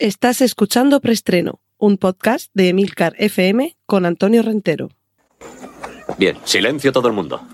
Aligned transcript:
Estás 0.00 0.40
escuchando 0.40 1.02
Preestreno, 1.02 1.60
un 1.76 1.98
podcast 1.98 2.50
de 2.54 2.70
Emilcar 2.70 3.12
FM 3.18 3.76
con 3.84 4.06
Antonio 4.06 4.40
Rentero. 4.40 4.88
Bien, 6.16 6.38
silencio 6.44 6.90
todo 6.90 7.08
el 7.08 7.12
mundo. 7.12 7.46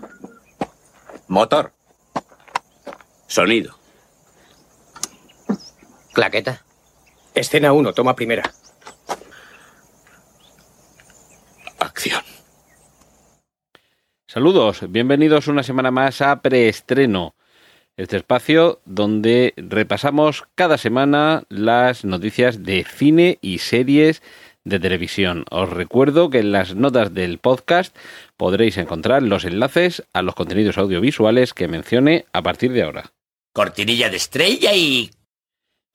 Motor. 1.26 1.72
Sonido. 3.26 3.76
Claqueta. 6.12 6.64
Escena 7.34 7.72
1, 7.72 7.92
toma 7.94 8.14
primera. 8.14 8.48
Acción. 11.80 12.22
Saludos, 14.28 14.84
bienvenidos 14.88 15.48
una 15.48 15.64
semana 15.64 15.90
más 15.90 16.20
a 16.20 16.40
Preestreno, 16.42 17.34
este 17.96 18.18
espacio 18.18 18.80
donde 18.84 19.54
repasamos 19.56 20.44
cada 20.54 20.78
semana 20.78 21.44
las 21.48 22.04
noticias 22.04 22.62
de 22.62 22.84
cine 22.84 23.38
y 23.40 23.58
series 23.58 24.22
de 24.64 24.80
televisión. 24.80 25.44
Os 25.50 25.70
recuerdo 25.70 26.28
que 26.28 26.40
en 26.40 26.52
las 26.52 26.74
notas 26.74 27.14
del 27.14 27.38
podcast 27.38 27.96
podréis 28.36 28.76
encontrar 28.76 29.22
los 29.22 29.44
enlaces 29.44 30.04
a 30.12 30.22
los 30.22 30.34
contenidos 30.34 30.76
audiovisuales 30.76 31.54
que 31.54 31.68
mencione 31.68 32.26
a 32.32 32.42
partir 32.42 32.72
de 32.72 32.82
ahora. 32.82 33.12
Cortinilla 33.52 34.10
de 34.10 34.16
estrella 34.16 34.74
y... 34.74 35.10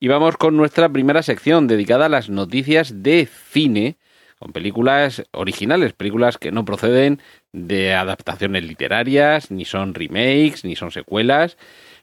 Y 0.00 0.08
vamos 0.08 0.36
con 0.36 0.56
nuestra 0.56 0.88
primera 0.88 1.22
sección 1.22 1.68
dedicada 1.68 2.06
a 2.06 2.08
las 2.08 2.28
noticias 2.28 3.04
de 3.04 3.28
cine, 3.50 3.98
con 4.40 4.52
películas 4.52 5.22
originales, 5.30 5.92
películas 5.92 6.38
que 6.38 6.50
no 6.50 6.64
proceden 6.64 7.20
de 7.52 7.94
adaptaciones 7.94 8.64
literarias, 8.64 9.52
ni 9.52 9.64
son 9.64 9.94
remakes, 9.94 10.64
ni 10.64 10.74
son 10.74 10.90
secuelas, 10.90 11.56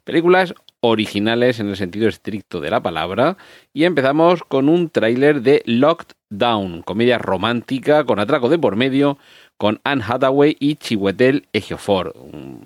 películas 0.09 0.55
originales 0.79 1.59
en 1.59 1.69
el 1.69 1.75
sentido 1.75 2.09
estricto 2.09 2.61
de 2.61 2.71
la 2.71 2.81
palabra. 2.81 3.37
Y 3.73 3.83
empezamos 3.83 4.41
con 4.41 4.67
un 4.67 4.89
tráiler 4.89 5.43
de 5.43 5.61
Locked 5.65 6.15
Down, 6.31 6.81
comedia 6.81 7.19
romántica 7.19 8.03
con 8.05 8.19
atraco 8.19 8.49
de 8.49 8.57
por 8.57 8.75
medio, 8.75 9.19
con 9.57 9.79
Anne 9.83 10.03
Hathaway 10.07 10.57
y 10.59 10.77
Chiwetel 10.77 11.47
Ejiofor, 11.53 12.15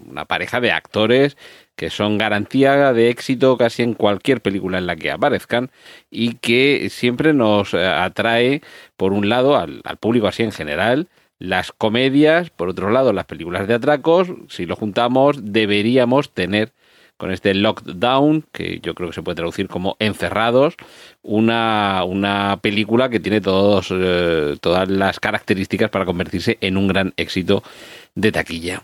una 0.10 0.24
pareja 0.24 0.62
de 0.62 0.72
actores 0.72 1.36
que 1.76 1.90
son 1.90 2.18
garantía 2.18 2.94
de 2.94 3.10
éxito 3.10 3.58
casi 3.58 3.84
en 3.84 3.94
cualquier 3.94 4.40
película 4.40 4.78
en 4.78 4.88
la 4.88 4.96
que 4.96 5.12
aparezcan 5.12 5.70
y 6.10 6.36
que 6.36 6.88
siempre 6.90 7.34
nos 7.34 7.74
eh, 7.74 7.86
atrae, 7.86 8.62
por 8.96 9.12
un 9.12 9.28
lado, 9.28 9.58
al, 9.58 9.82
al 9.84 9.98
público 9.98 10.28
así 10.28 10.44
en 10.44 10.54
general, 10.54 11.10
las 11.40 11.74
comedias, 11.74 12.52
por 12.52 12.70
otro 12.70 12.90
lado, 12.90 13.12
las 13.12 13.26
películas 13.26 13.68
de 13.68 13.74
atracos, 13.74 14.30
si 14.48 14.66
lo 14.66 14.78
juntamos, 14.78 15.52
deberíamos 15.52 16.32
tener 16.32 16.72
con 17.18 17.32
este 17.32 17.54
lockdown, 17.54 18.46
que 18.52 18.80
yo 18.82 18.96
creo 18.96 19.10
que 19.10 19.16
se 19.16 19.22
puede 19.22 19.36
traducir 19.36 19.68
como 19.68 19.96
encerrados, 20.00 20.76
una, 21.22 22.04
una 22.06 22.60
película 22.62 23.10
que 23.10 23.20
tiene 23.20 23.42
todos, 23.42 23.90
eh, 23.92 24.58
todas 24.60 24.90
las 24.90 25.20
características 25.20 25.90
para 25.90 26.06
convertirse 26.06 26.58
en 26.62 26.78
un 26.78 26.88
gran 26.88 27.14
éxito 27.18 27.64
de 28.16 28.32
taquilla. 28.32 28.82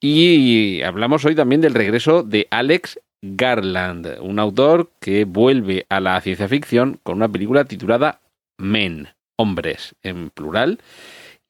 Y 0.00 0.82
hablamos 0.82 1.24
hoy 1.24 1.34
también 1.34 1.60
del 1.60 1.74
regreso 1.74 2.22
de 2.22 2.46
Alex 2.50 3.00
Garland, 3.22 4.18
un 4.20 4.38
autor 4.38 4.90
que 5.00 5.24
vuelve 5.24 5.86
a 5.88 6.00
la 6.00 6.20
ciencia 6.20 6.48
ficción 6.48 6.98
con 7.02 7.16
una 7.16 7.28
película 7.28 7.64
titulada 7.64 8.20
Men, 8.58 9.08
hombres 9.36 9.94
en 10.02 10.30
plural. 10.30 10.80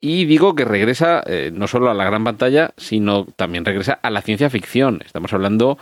Y 0.04 0.24
digo 0.24 0.54
que 0.54 0.64
regresa 0.64 1.22
eh, 1.26 1.50
no 1.54 1.68
solo 1.68 1.88
a 1.88 1.94
la 1.94 2.04
gran 2.04 2.24
pantalla, 2.24 2.72
sino 2.76 3.24
también 3.24 3.64
regresa 3.64 4.00
a 4.02 4.10
la 4.10 4.20
ciencia 4.20 4.50
ficción. 4.50 5.00
Estamos 5.04 5.32
hablando 5.32 5.78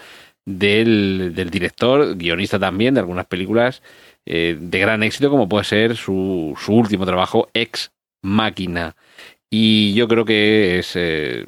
del, 0.58 1.34
director, 1.50 2.16
guionista 2.16 2.58
también 2.58 2.94
de 2.94 3.00
algunas 3.00 3.26
películas 3.26 3.82
eh, 4.26 4.56
de 4.58 4.78
gran 4.78 5.02
éxito, 5.02 5.30
como 5.30 5.48
puede 5.48 5.64
ser 5.64 5.96
su, 5.96 6.56
su, 6.58 6.74
último 6.74 7.06
trabajo, 7.06 7.48
Ex 7.54 7.90
Máquina. 8.22 8.96
Y 9.50 9.94
yo 9.94 10.06
creo 10.06 10.24
que 10.24 10.78
es 10.78 10.92
eh, 10.94 11.46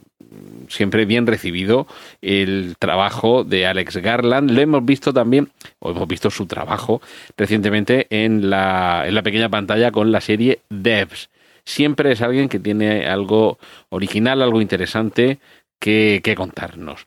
siempre 0.69 1.05
bien 1.05 1.27
recibido 1.27 1.87
el 2.21 2.75
trabajo 2.79 3.45
de 3.45 3.67
Alex 3.67 3.99
Garland. 3.99 4.51
Lo 4.51 4.61
hemos 4.61 4.85
visto 4.85 5.13
también, 5.13 5.51
o 5.79 5.91
hemos 5.91 6.09
visto 6.09 6.31
su 6.31 6.47
trabajo 6.47 7.01
recientemente 7.37 8.07
en 8.11 8.51
la, 8.51 9.05
en 9.07 9.15
la 9.15 9.23
pequeña 9.23 9.49
pantalla 9.49 9.93
con 9.93 10.11
la 10.11 10.21
serie 10.21 10.61
Devs. 10.69 11.31
Siempre 11.65 12.13
es 12.13 12.23
alguien 12.23 12.49
que 12.49 12.59
tiene 12.59 13.07
algo 13.07 13.59
original, 13.91 14.43
algo 14.43 14.61
interesante 14.61 15.39
que, 15.79 16.21
que 16.25 16.35
contarnos. 16.35 17.07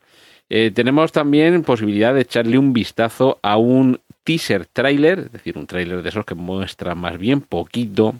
Eh, 0.49 0.71
tenemos 0.71 1.11
también 1.11 1.63
posibilidad 1.63 2.13
de 2.13 2.21
echarle 2.21 2.57
un 2.57 2.73
vistazo 2.73 3.39
a 3.41 3.57
un 3.57 3.99
teaser 4.23 4.65
trailer, 4.65 5.19
es 5.19 5.31
decir, 5.31 5.57
un 5.57 5.67
trailer 5.67 6.03
de 6.03 6.09
esos 6.09 6.25
que 6.25 6.35
muestra 6.35 6.95
más 6.95 7.17
bien 7.17 7.41
poquito, 7.41 8.15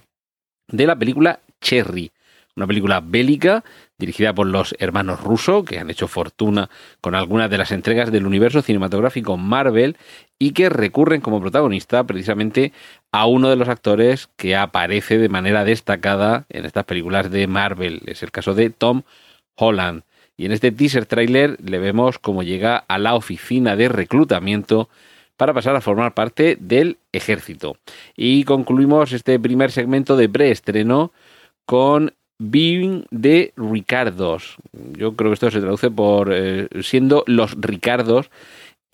de 0.67 0.87
la 0.87 0.95
película 0.95 1.39
Cherry, 1.61 2.11
una 2.55 2.67
película 2.67 3.01
bélica 3.01 3.63
dirigida 3.97 4.33
por 4.33 4.47
los 4.47 4.75
hermanos 4.79 5.21
Russo, 5.21 5.63
que 5.63 5.79
han 5.79 5.89
hecho 5.89 6.07
fortuna 6.07 6.69
con 7.01 7.15
algunas 7.15 7.49
de 7.49 7.57
las 7.57 7.71
entregas 7.71 8.11
del 8.11 8.25
universo 8.25 8.61
cinematográfico 8.61 9.37
Marvel 9.37 9.97
y 10.39 10.51
que 10.51 10.69
recurren 10.69 11.21
como 11.21 11.41
protagonista 11.41 12.03
precisamente 12.05 12.73
a 13.11 13.25
uno 13.25 13.49
de 13.49 13.55
los 13.55 13.69
actores 13.69 14.29
que 14.35 14.55
aparece 14.55 15.17
de 15.17 15.29
manera 15.29 15.63
destacada 15.63 16.45
en 16.49 16.65
estas 16.65 16.85
películas 16.85 17.29
de 17.29 17.47
Marvel. 17.47 18.01
Es 18.05 18.23
el 18.23 18.31
caso 18.31 18.53
de 18.53 18.69
Tom 18.69 19.03
Holland. 19.55 20.03
Y 20.37 20.45
en 20.45 20.51
este 20.51 20.71
teaser 20.71 21.05
trailer 21.05 21.57
le 21.63 21.79
vemos 21.79 22.19
cómo 22.19 22.43
llega 22.43 22.77
a 22.77 22.97
la 22.97 23.15
oficina 23.15 23.75
de 23.75 23.89
reclutamiento 23.89 24.89
para 25.37 25.53
pasar 25.53 25.75
a 25.75 25.81
formar 25.81 26.13
parte 26.13 26.57
del 26.59 26.97
ejército. 27.11 27.77
Y 28.15 28.43
concluimos 28.43 29.11
este 29.11 29.39
primer 29.39 29.71
segmento 29.71 30.17
de 30.17 30.29
preestreno 30.29 31.11
con 31.65 32.13
Being 32.37 33.05
de 33.11 33.53
Ricardos. 33.55 34.57
Yo 34.97 35.15
creo 35.15 35.31
que 35.31 35.35
esto 35.35 35.51
se 35.51 35.61
traduce 35.61 35.89
por 35.89 36.33
eh, 36.33 36.67
siendo 36.81 37.23
los 37.27 37.55
Ricardos 37.59 38.29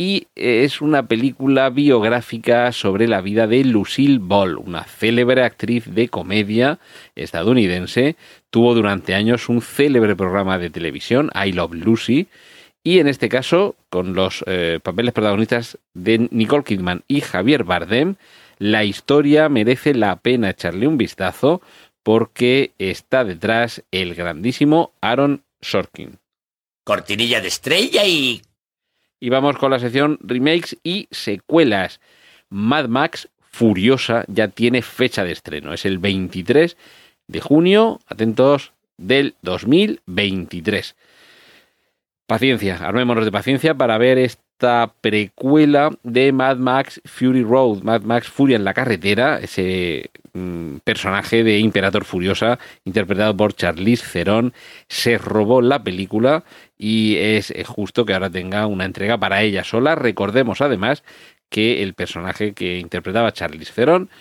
y 0.01 0.25
es 0.34 0.81
una 0.81 1.06
película 1.06 1.69
biográfica 1.69 2.72
sobre 2.72 3.07
la 3.07 3.22
vida 3.22 3.45
de 3.45 3.63
Lucille 3.63 4.17
Ball, 4.19 4.57
una 4.57 4.84
célebre 4.84 5.44
actriz 5.44 5.85
de 5.85 6.09
comedia 6.09 6.79
estadounidense. 7.13 8.16
Tuvo 8.50 8.73
durante 8.73 9.13
años 9.13 9.47
un 9.47 9.62
célebre 9.62 10.16
programa 10.16 10.57
de 10.57 10.72
televisión, 10.72 11.29
I 11.35 11.51
Love 11.51 11.73
Lucy, 11.73 12.25
y 12.84 12.97
en 12.97 13.07
este 13.07 13.29
caso, 13.29 13.75
con 13.91 14.16
los 14.16 14.44
eh, 14.47 14.79
papeles 14.81 15.13
protagonistas 15.13 15.78
de 15.94 16.28
Nicole 16.31 16.63
Kidman 16.63 17.03
y 17.07 17.22
Javier 17.22 17.63
Bardem, 17.63 18.16
la 18.57 18.83
historia 18.83 19.50
merece 19.50 19.94
la 19.94 20.16
pena 20.16 20.50
echarle 20.50 20.88
un 20.88 20.97
vistazo 20.97 21.62
porque 22.01 22.72
está 22.79 23.23
detrás 23.23 23.83
el 23.91 24.16
grandísimo 24.16 24.94
Aaron 25.00 25.44
Sorkin. 25.62 26.18
Cortinilla 26.85 27.39
de 27.39 27.50
estrella 27.50 28.03
y 28.07 28.41
y 29.21 29.29
vamos 29.29 29.55
con 29.57 29.71
la 29.71 29.79
sección 29.79 30.17
remakes 30.21 30.77
y 30.83 31.07
secuelas. 31.11 32.01
Mad 32.49 32.89
Max 32.89 33.29
Furiosa 33.39 34.25
ya 34.27 34.49
tiene 34.49 34.81
fecha 34.81 35.23
de 35.23 35.31
estreno. 35.31 35.73
Es 35.73 35.85
el 35.85 35.99
23 35.99 36.75
de 37.27 37.39
junio, 37.39 37.99
atentos, 38.07 38.73
del 38.97 39.35
2023. 39.43 40.95
Paciencia, 42.25 42.75
armémonos 42.77 43.25
de 43.25 43.31
paciencia 43.31 43.75
para 43.75 43.97
ver 43.97 44.17
esta 44.61 44.94
precuela 45.01 45.89
de 46.03 46.31
Mad 46.31 46.57
Max 46.57 47.01
Fury 47.03 47.41
Road, 47.41 47.81
Mad 47.81 48.03
Max 48.03 48.27
Furia 48.27 48.57
en 48.57 48.63
la 48.63 48.75
carretera, 48.75 49.39
ese 49.39 50.11
mm, 50.33 50.77
personaje 50.83 51.44
de 51.44 51.57
Imperator 51.57 52.05
Furiosa, 52.05 52.59
interpretado 52.85 53.35
por 53.35 53.55
Charlize 53.55 54.05
Theron, 54.13 54.53
se 54.88 55.17
robó 55.17 55.63
la 55.63 55.83
película 55.83 56.44
y 56.77 57.16
es 57.17 57.51
justo 57.66 58.05
que 58.05 58.13
ahora 58.13 58.29
tenga 58.29 58.67
una 58.67 58.85
entrega 58.85 59.17
para 59.17 59.41
ella 59.41 59.63
sola. 59.63 59.95
Recordemos 59.95 60.61
además 60.61 61.03
que 61.50 61.81
el 61.81 61.95
personaje 61.95 62.53
que 62.53 62.77
interpretaba 62.77 63.33
Charlize 63.33 63.73
Theron 63.73 64.11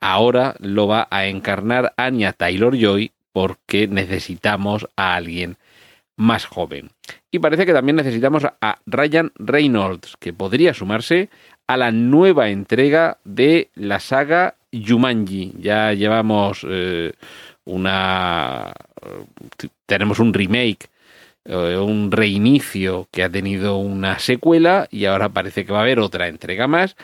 ahora 0.00 0.54
lo 0.58 0.86
va 0.86 1.06
a 1.10 1.26
encarnar 1.26 1.92
Anya 1.98 2.32
Taylor 2.32 2.78
Joy 2.78 3.12
porque 3.34 3.88
necesitamos 3.88 4.88
a 4.96 5.16
alguien 5.16 5.58
más 6.16 6.46
joven. 6.46 6.90
Y 7.30 7.38
parece 7.38 7.66
que 7.66 7.72
también 7.72 7.96
necesitamos 7.96 8.44
a 8.44 8.78
Ryan 8.86 9.32
Reynolds, 9.36 10.16
que 10.18 10.32
podría 10.32 10.74
sumarse 10.74 11.30
a 11.66 11.76
la 11.76 11.90
nueva 11.90 12.50
entrega 12.50 13.18
de 13.24 13.70
la 13.74 14.00
saga 14.00 14.56
Jumanji. 14.72 15.54
Ya 15.58 15.92
llevamos 15.92 16.66
eh, 16.68 17.12
una... 17.64 18.72
tenemos 19.86 20.18
un 20.18 20.34
remake 20.34 20.88
eh, 21.44 21.76
un 21.76 22.12
reinicio 22.12 23.08
que 23.10 23.24
ha 23.24 23.28
tenido 23.28 23.76
una 23.78 24.20
secuela 24.20 24.86
y 24.92 25.06
ahora 25.06 25.28
parece 25.28 25.64
que 25.64 25.72
va 25.72 25.80
a 25.80 25.82
haber 25.82 25.98
otra 25.98 26.28
entrega 26.28 26.68
más. 26.68 26.96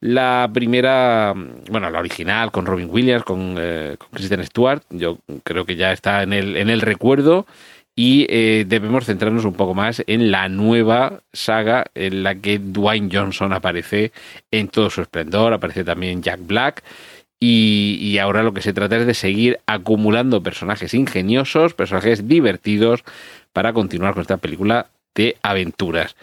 La 0.00 0.50
primera, 0.52 1.34
bueno, 1.70 1.90
la 1.90 1.98
original 1.98 2.50
con 2.50 2.64
Robin 2.64 2.88
Williams, 2.90 3.22
con, 3.22 3.56
eh, 3.58 3.96
con 3.98 4.08
Kristen 4.10 4.44
Stewart, 4.44 4.82
yo 4.90 5.18
creo 5.44 5.66
que 5.66 5.76
ya 5.76 5.92
está 5.92 6.22
en 6.22 6.32
el, 6.32 6.56
en 6.56 6.70
el 6.70 6.80
recuerdo 6.80 7.46
y 7.94 8.26
eh, 8.30 8.64
debemos 8.66 9.04
centrarnos 9.04 9.44
un 9.44 9.54
poco 9.54 9.74
más 9.74 10.02
en 10.06 10.30
la 10.30 10.48
nueva 10.48 11.20
saga 11.32 11.86
en 11.94 12.22
la 12.22 12.34
que 12.34 12.58
Dwayne 12.58 13.10
Johnson 13.12 13.52
aparece 13.52 14.12
en 14.50 14.68
todo 14.68 14.88
su 14.88 15.02
esplendor, 15.02 15.52
aparece 15.52 15.84
también 15.84 16.22
Jack 16.22 16.40
Black 16.46 16.82
y, 17.44 18.18
ahora 18.18 18.44
lo 18.44 18.54
que 18.54 18.62
se 18.62 18.72
trata 18.72 18.98
es 18.98 19.04
de 19.04 19.14
seguir 19.14 19.58
acumulando 19.66 20.44
personajes 20.44 20.94
ingeniosos, 20.94 21.74
personajes 21.74 22.28
divertidos 22.28 23.02
para 23.52 23.72
continuar 23.72 24.14
con 24.14 24.20
esta 24.20 24.36
película 24.36 24.86
de 25.16 25.36
aventuras. 25.42 26.14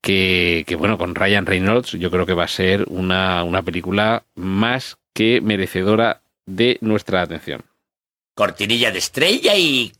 Que, 0.00 0.64
bueno, 0.78 0.96
con 0.96 1.16
Ryan 1.16 1.44
Reynolds 1.44 1.90
yo 1.92 2.08
creo 2.12 2.24
que 2.24 2.34
va 2.34 2.44
a 2.44 2.48
ser 2.48 2.84
una, 2.88 3.42
una 3.42 3.62
película 3.62 4.22
más 4.36 4.96
que 5.12 5.40
merecedora 5.40 6.20
de 6.46 6.78
nuestra 6.82 7.22
atención. 7.22 7.62
Cortinilla 8.36 8.92
de 8.92 8.98
estrella 8.98 9.56
y... 9.56 9.92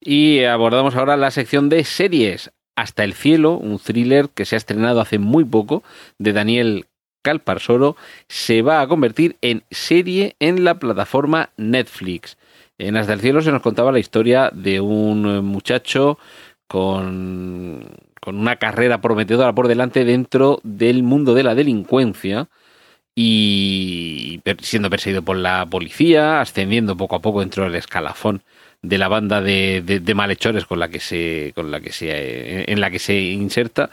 Y 0.00 0.44
abordamos 0.44 0.94
ahora 0.94 1.16
la 1.16 1.30
sección 1.30 1.68
de 1.68 1.84
series. 1.84 2.52
Hasta 2.76 3.02
el 3.02 3.14
cielo, 3.14 3.54
un 3.54 3.78
thriller 3.78 4.28
que 4.30 4.44
se 4.44 4.54
ha 4.54 4.58
estrenado 4.58 5.00
hace 5.00 5.18
muy 5.18 5.44
poco 5.44 5.82
de 6.18 6.32
Daniel 6.32 6.86
Calparsoro, 7.22 7.96
se 8.28 8.62
va 8.62 8.80
a 8.80 8.86
convertir 8.86 9.36
en 9.40 9.64
serie 9.70 10.36
en 10.38 10.62
la 10.62 10.78
plataforma 10.78 11.50
Netflix. 11.56 12.38
En 12.78 12.96
Hasta 12.96 13.12
el 13.12 13.20
cielo 13.20 13.42
se 13.42 13.50
nos 13.50 13.62
contaba 13.62 13.90
la 13.90 13.98
historia 13.98 14.50
de 14.54 14.80
un 14.80 15.44
muchacho 15.44 16.18
con, 16.68 17.84
con 18.20 18.38
una 18.38 18.56
carrera 18.56 19.00
prometedora 19.00 19.52
por 19.52 19.66
delante 19.66 20.04
dentro 20.04 20.60
del 20.62 21.02
mundo 21.02 21.34
de 21.34 21.42
la 21.42 21.56
delincuencia 21.56 22.48
y 23.16 24.40
siendo 24.60 24.90
perseguido 24.90 25.22
por 25.22 25.36
la 25.36 25.66
policía, 25.66 26.40
ascendiendo 26.40 26.96
poco 26.96 27.16
a 27.16 27.20
poco 27.20 27.40
dentro 27.40 27.64
del 27.64 27.74
escalafón 27.74 28.44
de 28.82 28.98
la 28.98 29.08
banda 29.08 29.40
de, 29.40 29.82
de, 29.82 30.14
malhechores 30.14 30.64
con 30.64 30.78
la 30.78 30.88
que 30.88 31.00
se 31.00 31.52
con 31.54 31.70
la 31.70 31.80
que 31.80 31.92
se 31.92 32.70
en 32.70 32.80
la 32.80 32.90
que 32.90 33.00
se 33.00 33.18
inserta 33.18 33.90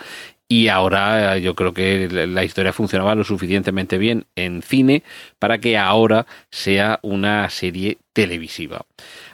y 0.48 0.68
ahora 0.68 1.40
yo 1.40 1.56
creo 1.56 1.74
que 1.74 2.08
la 2.08 2.44
historia 2.44 2.72
funcionaba 2.72 3.16
lo 3.16 3.24
suficientemente 3.24 3.98
bien 3.98 4.26
en 4.36 4.62
cine 4.62 5.02
para 5.40 5.58
que 5.58 5.76
ahora 5.78 6.28
sea 6.52 7.00
una 7.02 7.50
serie 7.50 7.98
televisiva. 8.14 8.86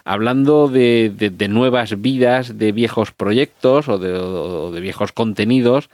Hablando 0.06 0.70
de, 0.70 1.10
de 1.10 1.48
nuevas 1.50 2.02
vidas, 2.02 2.58
de 2.58 2.72
viejos 2.72 3.12
proyectos 3.12 3.90
o 3.90 3.98
de, 3.98 4.14
o 4.14 4.72
de 4.72 4.80
viejos 4.80 5.12
contenidos, 5.12 5.90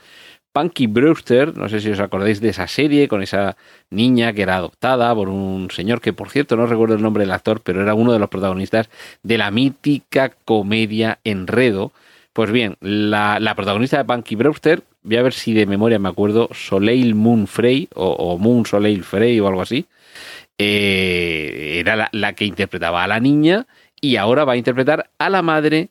Punky 0.58 0.88
Brewster, 0.88 1.56
no 1.56 1.68
sé 1.68 1.78
si 1.80 1.88
os 1.88 2.00
acordáis 2.00 2.40
de 2.40 2.48
esa 2.48 2.66
serie 2.66 3.06
con 3.06 3.22
esa 3.22 3.56
niña 3.90 4.32
que 4.32 4.42
era 4.42 4.56
adoptada 4.56 5.14
por 5.14 5.28
un 5.28 5.70
señor 5.70 6.00
que, 6.00 6.12
por 6.12 6.30
cierto, 6.30 6.56
no 6.56 6.66
recuerdo 6.66 6.96
el 6.96 7.02
nombre 7.02 7.22
del 7.22 7.30
actor, 7.30 7.60
pero 7.62 7.80
era 7.80 7.94
uno 7.94 8.12
de 8.12 8.18
los 8.18 8.28
protagonistas 8.28 8.90
de 9.22 9.38
la 9.38 9.52
mítica 9.52 10.32
comedia 10.44 11.20
Enredo. 11.22 11.92
Pues 12.32 12.50
bien, 12.50 12.76
la, 12.80 13.52
protagonista 13.54 13.98
de 13.98 14.04
Punky 14.04 14.34
Brewster, 14.34 14.82
voy 15.04 15.16
a 15.18 15.22
ver 15.22 15.32
si 15.32 15.54
de 15.54 15.64
memoria 15.64 16.00
me 16.00 16.08
acuerdo, 16.08 16.48
Soleil 16.52 17.14
Moon 17.14 17.46
Frey 17.46 17.88
o, 17.94 18.36
Moon 18.36 18.66
Soleil 18.66 19.04
Frey 19.04 19.38
o 19.38 19.46
algo 19.46 19.62
así, 19.62 19.86
eh, 20.58 21.76
era 21.78 22.08
la 22.10 22.32
que 22.32 22.44
interpretaba 22.44 23.04
a 23.04 23.06
la 23.06 23.20
niña 23.20 23.68
y 24.00 24.16
ahora 24.16 24.44
va 24.44 24.54
a 24.54 24.56
interpretar 24.56 25.08
a 25.18 25.30
la 25.30 25.40
madre 25.42 25.90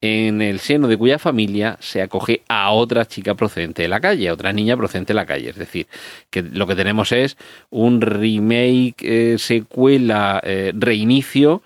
en 0.00 0.42
el 0.42 0.60
seno 0.60 0.88
de 0.88 0.96
cuya 0.96 1.18
familia 1.18 1.78
se 1.80 2.02
acoge 2.02 2.42
a 2.48 2.70
otra 2.70 3.06
chica 3.06 3.34
procedente 3.34 3.82
de 3.82 3.88
la 3.88 4.00
calle, 4.00 4.28
a 4.28 4.34
otra 4.34 4.52
niña 4.52 4.76
procedente 4.76 5.12
de 5.12 5.16
la 5.16 5.26
calle. 5.26 5.50
Es 5.50 5.56
decir, 5.56 5.86
que 6.30 6.42
lo 6.42 6.66
que 6.66 6.74
tenemos 6.74 7.12
es 7.12 7.36
un 7.70 8.00
remake, 8.00 8.96
eh, 9.02 9.38
secuela, 9.38 10.40
eh, 10.44 10.72
reinicio, 10.74 11.62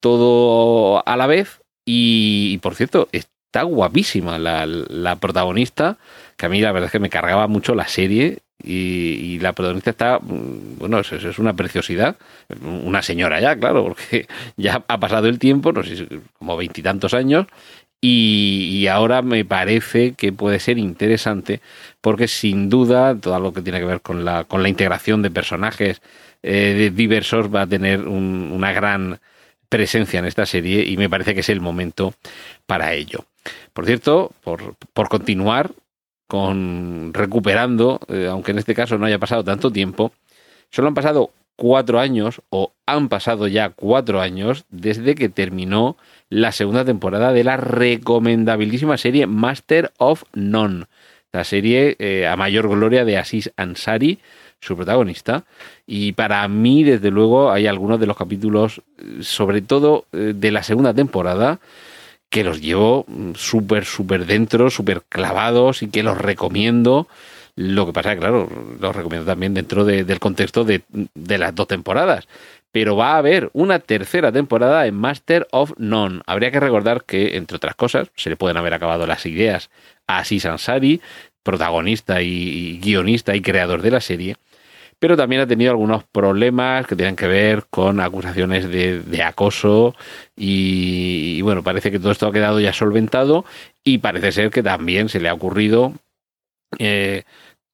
todo 0.00 1.06
a 1.06 1.16
la 1.16 1.26
vez. 1.26 1.60
Y, 1.84 2.58
por 2.58 2.76
cierto, 2.76 3.08
está 3.10 3.62
guapísima 3.62 4.38
la, 4.38 4.66
la, 4.66 5.16
protagonista, 5.16 5.98
que 6.36 6.46
a 6.46 6.48
mí 6.48 6.60
la 6.60 6.70
verdad 6.70 6.86
es 6.86 6.92
que 6.92 7.00
me 7.00 7.10
cargaba 7.10 7.48
mucho 7.48 7.74
la 7.74 7.88
serie. 7.88 8.38
Y, 8.64 9.38
la 9.40 9.52
protagonista 9.52 9.90
está, 9.90 10.18
mm, 10.18 10.78
bueno, 10.78 11.00
es, 11.00 11.12
es, 11.12 11.38
una 11.38 11.54
preciosidad, 11.54 12.16
una 12.62 13.02
señora 13.02 13.40
ya, 13.40 13.56
claro, 13.56 13.82
porque 13.84 14.26
ya 14.56 14.84
ha 14.86 15.00
pasado 15.00 15.28
el 15.28 15.38
tiempo, 15.38 15.72
no 15.72 15.82
sé, 15.82 16.06
como 16.38 16.56
veintitantos 16.56 17.14
años, 17.14 17.46
y, 18.04 18.88
ahora 18.88 19.22
me 19.22 19.44
parece 19.44 20.14
que 20.14 20.32
puede 20.32 20.58
ser 20.58 20.76
interesante 20.76 21.60
porque 22.00 22.26
sin 22.26 22.68
duda 22.68 23.14
todo 23.16 23.38
lo 23.38 23.52
que 23.52 23.62
tiene 23.62 23.78
que 23.78 23.86
ver 23.86 24.00
con 24.00 24.24
la, 24.24 24.42
con 24.42 24.62
la 24.62 24.68
integración 24.68 25.22
de 25.22 25.30
personajes 25.30 26.02
eh, 26.42 26.90
diversos 26.92 27.54
va 27.54 27.62
a 27.62 27.66
tener 27.68 28.00
una 28.08 28.72
gran 28.72 29.20
presencia 29.68 30.18
en 30.18 30.26
esta 30.26 30.46
serie 30.46 30.84
y 30.84 30.96
me 30.96 31.08
parece 31.08 31.32
que 31.32 31.40
es 31.40 31.48
el 31.48 31.60
momento 31.60 32.12
para 32.66 32.92
ello. 32.92 33.24
Por 33.72 33.86
cierto, 33.86 34.32
por, 34.42 34.74
por 34.92 35.08
continuar 35.08 35.70
recuperando, 37.12 38.00
eh, 38.08 38.28
aunque 38.30 38.52
en 38.52 38.58
este 38.58 38.74
caso 38.74 38.98
no 38.98 39.06
haya 39.06 39.18
pasado 39.18 39.44
tanto 39.44 39.70
tiempo, 39.70 40.12
solo 40.70 40.88
han 40.88 40.94
pasado 40.94 41.30
cuatro 41.56 42.00
años 42.00 42.42
o 42.50 42.72
han 42.86 43.08
pasado 43.08 43.46
ya 43.46 43.70
cuatro 43.70 44.20
años 44.20 44.64
desde 44.70 45.14
que 45.14 45.28
terminó 45.28 45.96
la 46.28 46.52
segunda 46.52 46.84
temporada 46.84 47.32
de 47.32 47.44
la 47.44 47.56
recomendabilísima 47.56 48.96
serie 48.96 49.26
Master 49.26 49.92
of 49.98 50.24
None, 50.32 50.86
la 51.32 51.44
serie 51.44 51.96
eh, 51.98 52.26
a 52.26 52.36
mayor 52.36 52.68
gloria 52.68 53.04
de 53.04 53.18
Asis 53.18 53.52
Ansari, 53.56 54.18
su 54.60 54.76
protagonista. 54.76 55.44
Y 55.86 56.12
para 56.12 56.46
mí, 56.48 56.84
desde 56.84 57.10
luego, 57.10 57.50
hay 57.50 57.66
algunos 57.66 57.98
de 58.00 58.06
los 58.06 58.16
capítulos, 58.16 58.80
sobre 59.20 59.60
todo 59.60 60.06
eh, 60.12 60.32
de 60.34 60.50
la 60.52 60.62
segunda 60.62 60.94
temporada, 60.94 61.58
que 62.32 62.44
los 62.44 62.62
llevo 62.62 63.04
súper, 63.34 63.84
súper 63.84 64.24
dentro, 64.24 64.70
súper 64.70 65.02
clavados 65.06 65.82
y 65.82 65.88
que 65.88 66.02
los 66.02 66.16
recomiendo. 66.16 67.06
Lo 67.56 67.84
que 67.84 67.92
pasa 67.92 68.16
claro, 68.16 68.48
los 68.80 68.96
recomiendo 68.96 69.26
también 69.26 69.52
dentro 69.52 69.84
del 69.84 70.18
contexto 70.18 70.64
de, 70.64 70.80
de, 70.88 71.36
las 71.36 71.54
dos 71.54 71.68
temporadas 71.68 72.26
pero 72.70 72.96
va 72.96 73.12
a 73.12 73.18
haber 73.18 73.50
una 73.52 73.80
tercera 73.80 74.32
temporada 74.32 74.86
en 74.86 74.94
Master 74.94 75.46
of 75.50 75.74
None. 75.76 76.22
Habría 76.26 76.50
que 76.50 76.58
recordar 76.58 77.04
que, 77.04 77.36
entre 77.36 77.58
otras 77.58 77.74
cosas, 77.74 78.08
se 78.16 78.30
le 78.30 78.36
pueden 78.36 78.56
haber 78.56 78.72
acabado 78.72 79.06
las 79.06 79.26
ideas 79.26 79.68
a 80.06 80.20
Aziz 80.20 80.46
Ansari, 80.46 81.02
protagonista 81.42 82.22
y, 82.22 82.80
guionista 82.82 83.36
y 83.36 83.42
creador 83.42 83.82
de 83.82 83.90
la 83.90 84.00
serie, 84.00 84.36
pero 85.02 85.16
también 85.16 85.42
ha 85.42 85.48
tenido 85.48 85.72
algunos 85.72 86.04
problemas 86.04 86.86
que 86.86 86.94
tienen 86.94 87.16
que 87.16 87.26
ver 87.26 87.64
con 87.70 87.98
acusaciones 87.98 88.70
de, 88.70 89.22
acoso 89.24 89.96
y, 90.36 91.38
y, 91.38 91.42
bueno, 91.42 91.64
parece 91.64 91.90
que 91.90 91.98
todo 91.98 92.12
esto 92.12 92.28
ha 92.28 92.32
quedado 92.32 92.60
ya 92.60 92.72
solventado 92.72 93.44
y 93.82 93.98
parece 93.98 94.30
ser 94.30 94.50
que 94.52 94.62
también 94.62 95.08
se 95.08 95.18
le 95.18 95.28
ha 95.28 95.34
ocurrido 95.34 95.92
eh, 96.78 97.24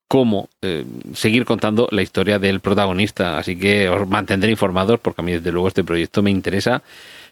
cómo 0.09 0.49
eh, 0.63 0.87
seguir 1.13 1.45
contando 1.45 1.87
la 1.91 2.01
historia 2.01 2.39
del 2.39 2.61
protagonista. 2.61 3.37
Así 3.37 3.59
que 3.59 3.91
os 3.91 4.09
mantendré 4.09 4.51
informados 4.51 4.99
porque 4.99 5.21
a 5.21 5.25
mí 5.25 5.33
desde 5.33 5.53
luego 5.53 5.69
este 5.69 5.85
proyecto 5.85 6.23
me 6.23 6.31
interesa 6.31 6.83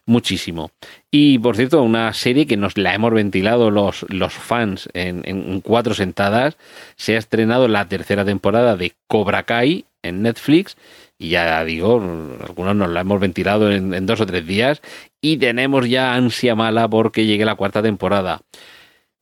muchísimo. 0.06 0.70
Y 1.10 1.38
por 1.38 1.56
cierto, 1.56 1.82
una 1.82 2.12
serie 2.12 2.46
que 2.46 2.56
nos 2.56 2.78
la 2.78 2.94
hemos 2.94 3.12
ventilado 3.12 3.70
los, 3.70 4.06
los 4.08 4.32
fans 4.32 4.88
en, 4.94 5.22
en, 5.24 5.60
cuatro 5.60 5.94
sentadas, 5.94 6.56
se 6.96 7.16
ha 7.16 7.18
estrenado 7.18 7.68
la 7.68 7.88
tercera 7.88 8.24
temporada 8.24 8.76
de 8.76 8.92
Cobra 9.08 9.42
Kai 9.42 9.84
en 10.02 10.22
Netflix. 10.22 10.76
Y 11.18 11.30
ya 11.30 11.64
digo, 11.64 12.00
algunos 12.46 12.76
nos 12.76 12.90
la 12.90 13.00
hemos 13.00 13.20
ventilado 13.20 13.72
en, 13.72 14.06
dos 14.06 14.20
o 14.20 14.26
tres 14.26 14.46
días 14.46 14.82
y 15.20 15.38
tenemos 15.38 15.88
ya 15.88 16.14
ansia 16.14 16.54
mala 16.54 16.88
porque 16.88 17.26
llegue 17.26 17.44
la 17.44 17.54
cuarta 17.54 17.82
temporada. 17.82 18.42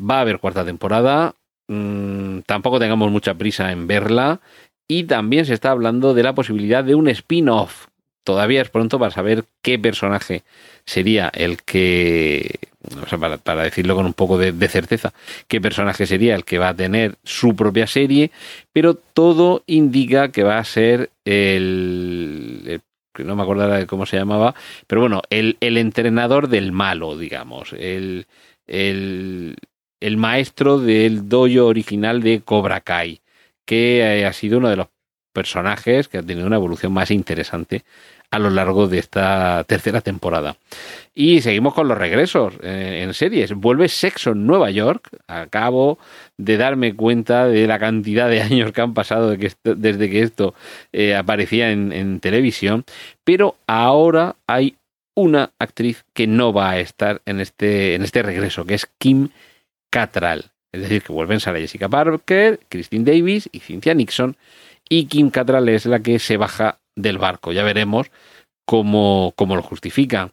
Va 0.00 0.18
a 0.18 0.20
haber 0.22 0.40
cuarta 0.40 0.64
temporada, 0.64 1.34
Mm, 1.68 2.40
tampoco 2.40 2.78
tengamos 2.78 3.10
mucha 3.10 3.34
prisa 3.34 3.72
en 3.72 3.86
verla. 3.86 4.40
Y 4.86 5.04
también 5.04 5.46
se 5.46 5.54
está 5.54 5.70
hablando 5.70 6.12
de 6.12 6.22
la 6.22 6.34
posibilidad 6.34 6.84
de 6.84 6.94
un 6.94 7.08
spin-off. 7.08 7.86
Todavía 8.24 8.62
es 8.62 8.70
pronto 8.70 8.98
para 8.98 9.10
saber 9.10 9.44
qué 9.62 9.78
personaje 9.78 10.42
sería 10.86 11.30
el 11.34 11.62
que, 11.62 12.58
o 13.02 13.06
sea, 13.06 13.18
para, 13.18 13.62
decirlo 13.62 13.94
con 13.94 14.06
un 14.06 14.14
poco 14.14 14.38
de, 14.38 14.68
certeza, 14.68 15.12
qué 15.46 15.60
personaje 15.60 16.06
sería 16.06 16.34
el 16.34 16.44
que 16.44 16.58
va 16.58 16.70
a 16.70 16.74
tener 16.74 17.16
su 17.22 17.54
propia 17.54 17.86
serie, 17.86 18.30
pero 18.72 18.94
todo 18.94 19.62
indica 19.66 20.32
que 20.32 20.42
va 20.42 20.58
a 20.58 20.64
ser 20.64 21.10
el, 21.26 22.80
no 23.18 23.36
me 23.36 23.42
acordará 23.42 23.76
de 23.76 23.86
cómo 23.86 24.06
se 24.06 24.16
llamaba, 24.16 24.54
pero 24.86 25.02
bueno, 25.02 25.22
el, 25.30 25.58
el 25.60 25.76
entrenador 25.76 26.48
del 26.48 26.72
malo, 26.72 27.16
digamos, 27.18 27.74
el, 27.74 28.26
el, 28.66 29.56
el 30.00 30.16
maestro 30.16 30.78
del 30.78 31.28
dojo 31.28 31.66
original 31.66 32.22
de 32.22 32.40
Cobra 32.40 32.80
Kai, 32.80 33.20
que 33.64 34.00
eh, 34.00 34.26
ha 34.26 34.32
sido 34.32 34.58
uno 34.58 34.68
de 34.68 34.76
los 34.76 34.88
personajes 35.32 36.08
que 36.08 36.18
ha 36.18 36.22
tenido 36.22 36.46
una 36.46 36.56
evolución 36.56 36.92
más 36.92 37.10
interesante 37.10 37.84
a 38.34 38.40
lo 38.40 38.50
largo 38.50 38.88
de 38.88 38.98
esta 38.98 39.62
tercera 39.62 40.00
temporada. 40.00 40.56
Y 41.14 41.40
seguimos 41.40 41.72
con 41.72 41.86
los 41.86 41.96
regresos 41.96 42.54
eh, 42.62 43.02
en 43.04 43.14
series. 43.14 43.52
Vuelve 43.52 43.88
Sexo 43.88 44.32
en 44.32 44.44
Nueva 44.44 44.72
York. 44.72 45.08
Acabo 45.28 46.00
de 46.36 46.56
darme 46.56 46.96
cuenta 46.96 47.46
de 47.46 47.68
la 47.68 47.78
cantidad 47.78 48.28
de 48.28 48.42
años 48.42 48.72
que 48.72 48.80
han 48.80 48.92
pasado 48.92 49.36
desde 49.36 50.10
que 50.10 50.22
esto 50.22 50.52
eh, 50.92 51.14
aparecía 51.14 51.70
en, 51.70 51.92
en 51.92 52.18
televisión. 52.18 52.84
Pero 53.22 53.54
ahora 53.68 54.34
hay 54.48 54.78
una 55.14 55.52
actriz 55.60 56.04
que 56.12 56.26
no 56.26 56.52
va 56.52 56.70
a 56.70 56.80
estar 56.80 57.22
en 57.26 57.38
este, 57.38 57.94
en 57.94 58.02
este 58.02 58.24
regreso, 58.24 58.64
que 58.64 58.74
es 58.74 58.88
Kim 58.98 59.28
Cattrall. 59.90 60.46
Es 60.72 60.80
decir, 60.80 61.02
que 61.02 61.12
vuelven 61.12 61.38
Sarah 61.38 61.60
Jessica 61.60 61.88
Parker, 61.88 62.58
Christine 62.68 63.04
Davis 63.04 63.48
y 63.52 63.60
Cynthia 63.60 63.94
Nixon. 63.94 64.36
Y 64.88 65.06
Kim 65.06 65.30
Cattrall 65.30 65.68
es 65.68 65.86
la 65.86 66.00
que 66.00 66.18
se 66.18 66.36
baja 66.36 66.80
del 66.96 67.18
barco. 67.18 67.52
Ya 67.52 67.62
veremos 67.62 68.10
cómo, 68.64 69.32
cómo 69.36 69.56
lo 69.56 69.62
justifica. 69.62 70.30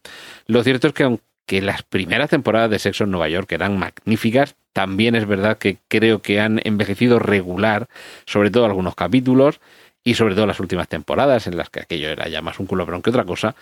Lo 0.48 0.64
cierto 0.64 0.88
es 0.88 0.94
que 0.94 1.04
aunque 1.04 1.62
las 1.62 1.84
primeras 1.84 2.30
temporadas 2.30 2.70
de 2.70 2.80
Sexo 2.80 3.04
en 3.04 3.12
Nueva 3.12 3.30
York 3.30 3.52
eran 3.52 3.78
magníficas, 3.78 4.56
también 4.74 5.16
es 5.16 5.28
verdad 5.28 5.58
que 5.58 5.78
creo 5.88 6.22
que 6.22 6.40
han 6.40 6.62
envejecido 6.64 7.20
regular, 7.20 7.88
sobre 8.26 8.52
todo 8.52 8.66
algunos 8.66 8.96
capítulos 8.96 9.60
y 10.04 10.16
sobre 10.16 10.36
todo 10.36 10.48
las 10.48 10.60
últimas 10.60 10.88
temporadas 10.88 11.48
en 11.48 11.58
las 11.58 11.70
que 11.70 11.82
aquello 11.82 12.10
era 12.10 12.28
ya 12.28 12.42
más 12.42 12.60
un 12.60 12.68
culobrón 12.68 13.02
que 13.02 13.10
otra 13.10 13.26
cosa. 13.26 13.56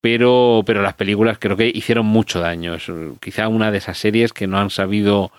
Pero, 0.00 0.62
pero 0.66 0.82
las 0.82 0.94
películas 0.94 1.38
creo 1.38 1.56
que 1.56 1.70
hicieron 1.72 2.06
mucho 2.06 2.40
daño. 2.40 2.74
Es 2.74 2.90
quizá 3.20 3.48
una 3.48 3.70
de 3.70 3.78
esas 3.78 3.98
series 3.98 4.32
que 4.32 4.48
no 4.48 4.58
han 4.58 4.70
sabido 4.70 5.30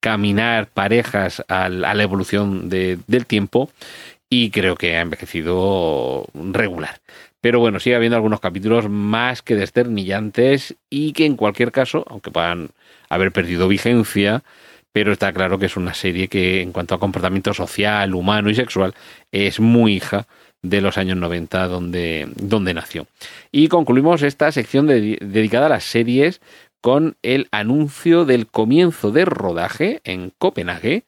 caminar 0.00 0.66
parejas 0.66 1.42
a 1.48 1.68
la 1.68 2.02
evolución 2.02 2.68
del 2.68 3.26
tiempo 3.26 3.70
y 4.32 4.48
creo 4.48 4.76
que 4.76 4.96
ha 4.96 5.02
envejecido 5.02 6.24
regular. 6.32 7.02
Pero 7.42 7.60
bueno, 7.60 7.80
sigue 7.80 7.96
habiendo 7.96 8.16
algunos 8.16 8.40
capítulos 8.40 8.88
más 8.88 9.42
que 9.42 9.56
desternillantes 9.56 10.74
y 10.88 11.12
que 11.12 11.26
en 11.26 11.36
cualquier 11.36 11.70
caso, 11.70 12.06
aunque 12.08 12.30
puedan 12.30 12.70
haber 13.10 13.30
perdido 13.30 13.68
vigencia, 13.68 14.42
pero 14.90 15.12
está 15.12 15.34
claro 15.34 15.58
que 15.58 15.66
es 15.66 15.76
una 15.76 15.92
serie 15.92 16.28
que 16.28 16.62
en 16.62 16.72
cuanto 16.72 16.94
a 16.94 16.98
comportamiento 16.98 17.52
social, 17.52 18.14
humano 18.14 18.48
y 18.48 18.54
sexual 18.54 18.94
es 19.32 19.60
muy 19.60 19.96
hija 19.96 20.26
de 20.62 20.80
los 20.80 20.96
años 20.96 21.18
90 21.18 21.68
donde, 21.68 22.26
donde 22.36 22.72
nació. 22.72 23.06
Y 23.50 23.68
concluimos 23.68 24.22
esta 24.22 24.50
sección 24.50 24.86
dedicada 24.86 25.66
a 25.66 25.68
las 25.68 25.84
series 25.84 26.40
con 26.80 27.16
el 27.20 27.48
anuncio 27.50 28.24
del 28.24 28.46
comienzo 28.46 29.10
de 29.10 29.26
rodaje 29.26 30.00
en 30.04 30.32
Copenhague 30.38 31.04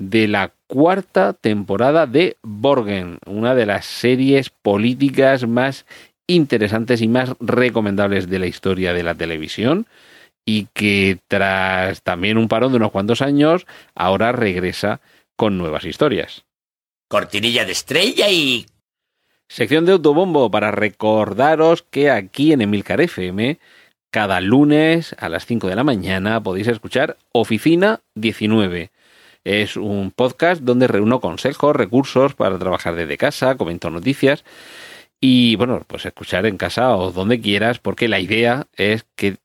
de 0.00 0.28
la 0.28 0.54
cuarta 0.66 1.34
temporada 1.34 2.06
de 2.06 2.38
Borgen, 2.42 3.18
una 3.26 3.54
de 3.54 3.66
las 3.66 3.84
series 3.84 4.48
políticas 4.48 5.46
más 5.46 5.84
interesantes 6.26 7.02
y 7.02 7.08
más 7.08 7.34
recomendables 7.38 8.30
de 8.30 8.38
la 8.38 8.46
historia 8.46 8.94
de 8.94 9.02
la 9.02 9.14
televisión 9.14 9.86
y 10.46 10.68
que 10.72 11.18
tras 11.28 12.02
también 12.02 12.38
un 12.38 12.48
parón 12.48 12.72
de 12.72 12.78
unos 12.78 12.92
cuantos 12.92 13.20
años, 13.20 13.66
ahora 13.94 14.32
regresa 14.32 15.02
con 15.36 15.58
nuevas 15.58 15.84
historias. 15.84 16.46
Cortinilla 17.08 17.66
de 17.66 17.72
estrella 17.72 18.30
y... 18.30 18.64
Sección 19.48 19.84
de 19.84 19.92
autobombo 19.92 20.50
para 20.50 20.70
recordaros 20.70 21.82
que 21.82 22.10
aquí 22.10 22.54
en 22.54 22.62
Emilcar 22.62 23.02
FM, 23.02 23.58
cada 24.10 24.40
lunes 24.40 25.14
a 25.18 25.28
las 25.28 25.44
5 25.44 25.68
de 25.68 25.76
la 25.76 25.84
mañana 25.84 26.42
podéis 26.42 26.68
escuchar 26.68 27.18
Oficina 27.32 28.00
19 28.14 28.90
es 29.44 29.76
un 29.76 30.10
podcast 30.10 30.62
donde 30.62 30.86
reúno 30.86 31.20
consejos, 31.20 31.74
recursos 31.74 32.34
para 32.34 32.58
trabajar 32.58 32.94
desde 32.94 33.16
casa, 33.16 33.56
comento 33.56 33.90
noticias 33.90 34.44
y 35.20 35.56
bueno, 35.56 35.82
pues 35.86 36.06
escuchar 36.06 36.46
en 36.46 36.56
casa 36.56 36.96
o 36.96 37.12
donde 37.12 37.40
quieras, 37.40 37.78
porque 37.78 38.08
la 38.08 38.20
idea 38.20 38.66
es 38.76 39.04
que 39.16 39.36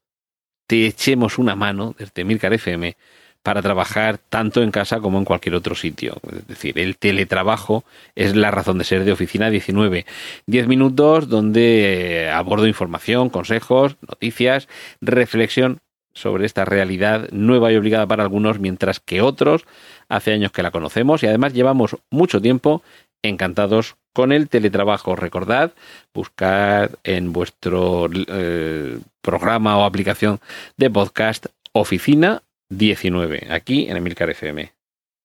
te 0.68 0.88
echemos 0.88 1.38
una 1.38 1.56
mano 1.56 1.94
desde 1.98 2.24
Milcar 2.24 2.54
FM 2.54 2.96
para 3.44 3.62
trabajar 3.62 4.18
tanto 4.18 4.64
en 4.64 4.72
casa 4.72 5.00
como 5.00 5.20
en 5.20 5.26
cualquier 5.26 5.54
otro 5.54 5.76
sitio. 5.76 6.18
Es 6.32 6.48
decir, 6.48 6.80
el 6.80 6.98
teletrabajo 6.98 7.84
es 8.16 8.36
la 8.36 8.50
razón 8.50 8.80
de 8.80 8.86
ser 8.86 9.04
de 9.04 9.12
Oficina 9.12 9.52
19. 9.52 10.06
Diez 10.48 10.68
minutos 10.68 11.30
donde 11.30 12.32
abordo 12.34 12.66
información, 12.66 13.30
consejos, 13.30 13.98
noticias, 14.02 14.68
reflexión 15.00 15.80
sobre 16.16 16.46
esta 16.46 16.66
realidad 16.66 17.30
nueva 17.32 17.72
y 17.72 17.76
obligada 17.76 18.08
para 18.08 18.24
algunos, 18.24 18.60
mientras 18.60 19.00
que 19.00 19.22
otros 19.22 19.66
hace 20.10 20.34
años 20.34 20.52
que 20.52 20.64
la 20.64 20.72
conocemos 20.72 21.22
y 21.22 21.28
además 21.28 21.54
llevamos 21.54 21.98
mucho 22.10 22.42
tiempo 22.42 22.82
encantados 23.22 23.98
con 24.14 24.32
el 24.32 24.50
teletrabajo. 24.50 25.16
Recordad, 25.16 25.74
buscar 26.14 26.98
en 27.04 27.34
vuestro 27.34 28.10
eh, 28.14 28.98
programa 29.22 29.78
o 29.78 29.84
aplicación 29.84 30.40
de 30.78 30.90
podcast 30.90 31.48
Oficina 31.74 32.42
19, 32.70 33.48
aquí 33.50 33.88
en 33.90 33.98
Emilcar 33.98 34.30
FM. 34.30 34.74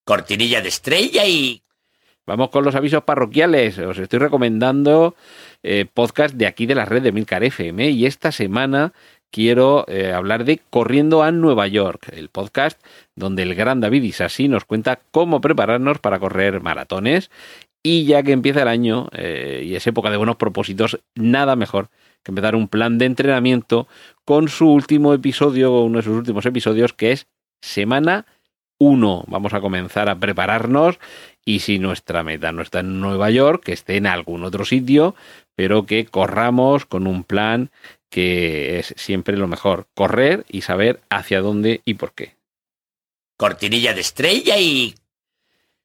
Cortinilla 0.05 0.61
de 0.61 0.69
estrella 0.69 1.25
y... 1.25 1.63
Vamos 2.27 2.51
con 2.51 2.65
los 2.65 2.77
avisos 2.77 3.03
parroquiales. 3.03 3.79
Os 3.79 3.99
estoy 3.99 4.21
recomendando 4.21 5.17
eh, 5.65 5.87
podcast 5.93 6.35
de 6.35 6.47
aquí 6.47 6.67
de 6.67 6.77
la 6.77 6.85
red 6.85 7.03
de 7.03 7.09
Emilcar 7.09 7.43
FM 7.43 7.91
y 7.91 8.07
esta 8.07 8.31
semana 8.31 8.93
quiero 9.31 9.85
eh, 9.89 10.13
hablar 10.13 10.45
de 10.45 10.61
Corriendo 10.71 11.23
a 11.23 11.31
Nueva 11.33 11.67
York, 11.67 12.09
el 12.13 12.29
podcast 12.29 12.81
donde 13.15 13.43
el 13.43 13.55
gran 13.55 13.81
David 13.81 14.03
Isasi 14.03 14.49
nos 14.49 14.65
cuenta 14.65 15.01
cómo 15.11 15.41
prepararnos 15.41 15.99
para 15.99 16.19
correr 16.19 16.61
maratones. 16.61 17.31
Y 17.83 18.05
ya 18.05 18.23
que 18.23 18.33
empieza 18.33 18.63
el 18.63 18.69
año 18.69 19.09
eh, 19.13 19.63
y 19.65 19.75
es 19.75 19.87
época 19.87 20.11
de 20.11 20.19
buenos 20.19 20.37
propósitos, 20.37 21.01
nada 21.15 21.57
mejor 21.57 21.89
que 22.23 22.31
empezar 22.31 22.55
un 22.55 22.69
plan 22.69 22.99
de 22.99 23.07
entrenamiento 23.07 23.89
con 24.27 24.49
su 24.49 24.71
último 24.71 25.15
episodio, 25.15 25.81
uno 25.81 25.99
de 25.99 26.05
sus 26.05 26.17
últimos 26.17 26.45
episodios, 26.45 26.93
que 26.93 27.13
es 27.13 27.27
Semana 27.63 28.27
1. 28.79 29.25
Vamos 29.29 29.55
a 29.55 29.61
comenzar 29.61 30.11
a 30.11 30.19
prepararnos 30.19 30.99
y 31.45 31.61
si 31.61 31.79
nuestra 31.79 32.23
meta 32.23 32.53
no 32.53 32.63
está 32.63 32.81
en 32.81 33.01
Nueva 33.01 33.31
York, 33.31 33.63
que 33.65 33.73
esté 33.73 33.97
en 33.97 34.07
algún 34.07 34.45
otro 34.45 34.65
sitio, 34.65 35.15
pero 35.55 35.87
que 35.87 36.07
corramos 36.07 36.87
con 36.87 37.07
un 37.07 37.25
plan 37.25 37.71
que 38.11 38.79
es 38.79 38.93
siempre 38.97 39.37
lo 39.37 39.47
mejor, 39.47 39.87
correr 39.95 40.45
y 40.49 40.63
saber 40.63 41.01
hacia 41.09 41.41
dónde 41.41 41.81
y 41.85 41.95
por 41.95 42.13
qué. 42.13 42.35
Cortinilla 43.37 43.95
de 43.95 44.01
estrella 44.03 44.59
y... 44.59 44.95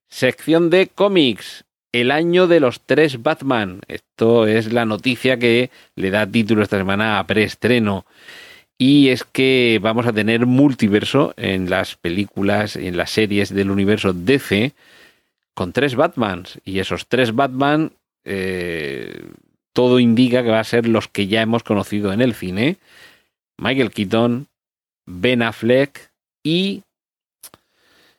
Sección 0.10 0.70
de 0.70 0.88
cómics. 0.88 1.64
El 1.92 2.12
año 2.12 2.48
de 2.48 2.60
los 2.60 2.82
tres 2.82 3.24
Batman. 3.24 3.80
Esto 3.88 4.48
es 4.48 4.74
la 4.74 4.86
noticia 4.86 5.40
que 5.40 5.70
le 5.96 6.10
da 6.10 6.28
título 6.28 6.64
esta 6.64 6.78
semana 6.78 7.20
a 7.20 7.28
preestreno. 7.28 8.06
Y 8.78 9.10
es 9.10 9.24
que 9.24 9.80
vamos 9.82 10.06
a 10.06 10.12
tener 10.12 10.46
multiverso 10.46 11.34
en 11.38 11.70
las 11.70 11.96
películas, 11.96 12.76
en 12.76 12.98
las 12.98 13.12
series 13.12 13.54
del 13.54 13.72
universo 13.72 14.12
DC, 14.12 14.74
con 15.54 15.72
tres 15.72 15.96
Batmans. 15.96 16.60
Y 16.66 16.80
esos 16.80 17.08
tres 17.08 17.34
Batman 17.34 17.94
eh, 18.26 19.22
todo 19.76 20.00
indica 20.00 20.42
que 20.42 20.50
va 20.50 20.62
a 20.62 20.64
ser 20.64 20.88
los 20.88 21.10
que 21.10 21.28
ya 21.28 21.42
hemos 21.42 21.62
conocido 21.62 22.14
en 22.14 22.22
el 22.22 22.34
cine. 22.34 22.78
Michael 23.58 23.92
Keaton, 23.92 24.48
Ben 25.06 25.44
Affleck 25.44 26.12
y... 26.44 26.82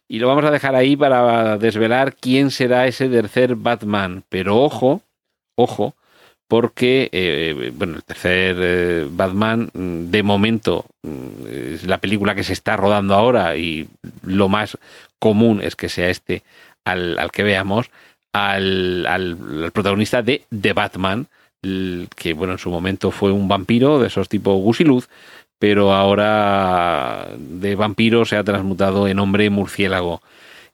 Y 0.09 0.21
lo 0.21 0.29
vamos 0.29 0.45
a 0.45 0.53
dejar 0.53 0.77
ahí 0.77 0.95
para 0.97 1.59
desvelar 1.59 2.15
quién 2.15 2.53
será 2.53 2.87
ese 2.87 3.09
tercer 3.09 3.57
Batman. 3.57 4.23
Pero 4.29 4.57
ojo, 4.59 5.01
ojo, 5.57 5.97
porque 6.47 7.09
eh, 7.11 7.73
bueno, 7.75 7.97
el 7.97 8.05
tercer 8.05 8.57
eh, 8.61 9.09
Batman 9.11 9.69
mm, 9.73 10.11
de 10.11 10.23
momento 10.23 10.85
mm, 11.03 11.47
es 11.75 11.87
la 11.87 11.99
película 11.99 12.37
que 12.37 12.45
se 12.45 12.53
está 12.53 12.77
rodando 12.77 13.15
ahora 13.15 13.57
y 13.57 13.89
lo 14.23 14.49
más 14.49 14.79
común 15.19 15.61
es 15.61 15.75
que 15.75 15.89
sea 15.89 16.09
este 16.09 16.45
al, 16.85 17.31
que 17.33 17.43
veamos, 17.43 17.91
al, 18.33 19.07
al, 19.07 19.73
protagonista 19.73 20.23
de 20.23 20.45
The 20.61 20.73
Batman, 20.73 21.27
que 21.63 22.35
bueno, 22.35 22.55
en 22.55 22.59
su 22.59 22.71
momento 22.71 23.11
fue 23.11 23.33
un 23.33 23.49
vampiro 23.49 23.99
de 23.99 24.09
esos 24.09 24.29
tipo 24.29 24.55
gusiluz, 24.55 25.09
pero 25.59 25.93
ahora 25.93 27.29
de 27.39 27.75
vampiro 27.75 28.25
se 28.25 28.37
ha 28.37 28.45
transmutado 28.45 29.09
en 29.09 29.19
hombre 29.19 29.51
murciélago. 29.51 30.21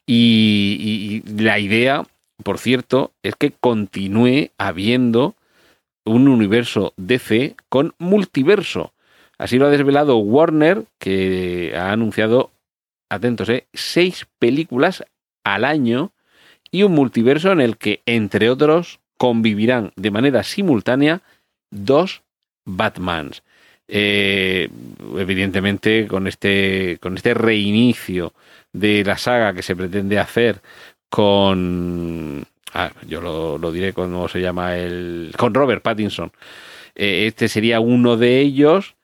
Y, 0.07 1.23
la 1.39 1.59
idea, 1.59 2.05
por 2.43 2.59
cierto, 2.59 3.13
es 3.23 3.37
que 3.37 3.53
continúe 3.53 4.51
habiendo 4.59 5.35
un 6.05 6.27
universo 6.27 6.93
DC 6.97 7.55
con 7.69 7.95
multiverso. 7.99 8.93
Así 9.39 9.59
lo 9.59 9.67
ha 9.67 9.71
desvelado 9.71 10.17
Warner, 10.19 10.85
que 10.99 11.73
ha 11.77 11.93
anunciado, 11.93 12.51
atentos, 13.09 13.49
eh, 13.49 13.67
seis 13.73 14.27
películas 14.39 15.05
al 15.45 15.65
año 15.65 16.11
y 16.71 16.83
un 16.83 16.93
multiverso 16.93 17.53
en 17.53 17.61
el 17.61 17.77
que, 17.77 18.01
entre 18.07 18.51
otros, 18.51 18.99
convivirán 19.23 19.93
de 19.95 20.11
manera 20.11 20.43
simultánea 20.43 21.21
dos 21.71 22.23
Batmans. 22.65 23.45
Eh, 23.87 24.69
evidentemente, 25.17 26.09
con 26.09 26.27
este, 26.27 26.99
con 27.01 27.17
este 27.17 27.33
reinicio 27.33 28.33
de 28.73 29.05
la 29.05 29.17
saga 29.17 29.55
que 29.55 29.63
se 29.63 29.77
pretende 29.77 30.19
hacer 30.19 30.61
con. 31.09 32.45
Ah, 32.75 32.91
yo 33.07 33.21
lo, 33.21 33.71
diré 33.71 33.93
cómo 33.93 34.27
se 34.27 34.41
llama 34.41 34.77
el. 34.77 35.33
con 35.39 35.55
Robert 35.55 35.85
Pattinson. 35.85 36.33
Eh, 36.97 37.29
este 37.29 37.47
sería 37.47 37.79
uno 37.79 38.17
de 38.17 38.41
ellos, 38.41 38.97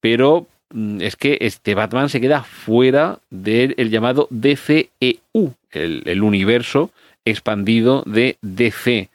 pero 0.00 0.46
mm, 0.72 1.02
es 1.02 1.14
que 1.16 1.36
este 1.42 1.74
Batman 1.74 2.08
se 2.08 2.22
queda 2.22 2.42
fuera 2.42 3.18
del 3.28 3.90
llamado 3.90 4.28
DCEU, 4.30 5.52
el, 5.72 6.02
el 6.06 6.22
universo 6.22 6.90
expandido 7.26 8.02
de 8.06 8.38
DC. 8.40 9.10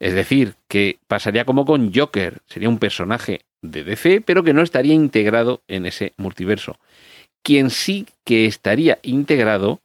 Es 0.00 0.14
decir, 0.14 0.54
que 0.68 0.98
pasaría 1.06 1.44
como 1.44 1.64
con 1.64 1.92
Joker, 1.92 2.38
sería 2.46 2.68
un 2.68 2.78
personaje 2.78 3.42
de 3.62 3.84
DC, 3.84 4.20
pero 4.20 4.44
que 4.44 4.52
no 4.52 4.62
estaría 4.62 4.94
integrado 4.94 5.62
en 5.66 5.86
ese 5.86 6.12
multiverso. 6.16 6.78
Quien 7.42 7.70
sí 7.70 8.06
que 8.24 8.46
estaría 8.46 8.98
integrado 9.02 9.80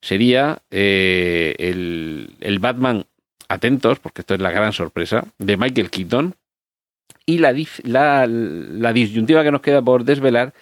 sería 0.00 0.58
eh, 0.70 1.54
el, 1.58 2.58
Batman, 2.58 3.06
atentos, 3.48 3.98
porque 4.00 4.20
esto 4.20 4.34
es 4.34 4.40
la 4.40 4.50
gran 4.50 4.72
sorpresa, 4.72 5.26
de 5.38 5.56
Michael 5.56 5.90
Keaton. 5.90 6.34
Y 7.26 7.38
la, 7.38 7.54
la, 7.84 8.26
la 8.26 8.92
disyuntiva 8.92 9.42
que 9.42 9.52
nos 9.52 9.62
queda 9.62 9.80
por 9.80 10.04
desvelar 10.04 10.52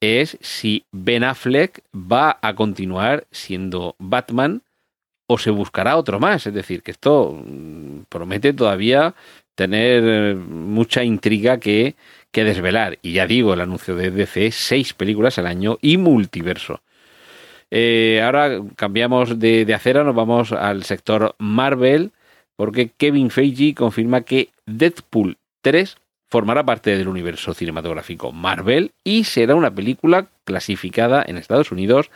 es 0.00 0.38
si 0.40 0.84
Ben 0.92 1.24
Affleck 1.24 1.82
va 1.92 2.38
a 2.40 2.54
continuar 2.54 3.26
siendo 3.32 3.96
Batman 3.98 4.62
o 5.26 5.38
se 5.38 5.50
buscará 5.50 5.96
otro 5.96 6.20
más. 6.20 6.46
Es 6.46 6.54
decir, 6.54 6.82
que 6.82 6.90
esto 6.90 7.42
mm, 7.44 8.02
promete 8.08 8.52
todavía 8.52 9.14
tener 9.54 10.02
eh, 10.04 10.34
mucha 10.34 11.04
intriga 11.04 11.58
que, 11.58 11.94
que 12.30 12.44
desvelar. 12.44 12.98
Y 13.02 13.12
ya 13.12 13.26
digo, 13.26 13.54
el 13.54 13.60
anuncio 13.60 13.94
de 13.94 14.10
DC, 14.10 14.50
seis 14.52 14.94
películas 14.94 15.38
al 15.38 15.46
año 15.46 15.78
y 15.80 15.96
multiverso. 15.98 16.80
Eh, 17.70 18.20
ahora 18.22 18.60
cambiamos 18.76 19.38
de, 19.38 19.64
de 19.64 19.74
acera, 19.74 20.04
nos 20.04 20.14
vamos 20.14 20.52
al 20.52 20.84
sector 20.84 21.34
Marvel, 21.38 22.12
porque 22.56 22.90
Kevin 22.96 23.30
Feige 23.30 23.74
confirma 23.74 24.22
que 24.22 24.50
Deadpool 24.66 25.38
3 25.62 25.96
formará 26.28 26.64
parte 26.64 26.96
del 26.96 27.08
universo 27.08 27.54
cinematográfico 27.54 28.32
Marvel 28.32 28.92
y 29.04 29.24
será 29.24 29.54
una 29.54 29.74
película 29.74 30.28
clasificada 30.44 31.24
en 31.26 31.36
Estados 31.36 31.72
Unidos 31.72 32.10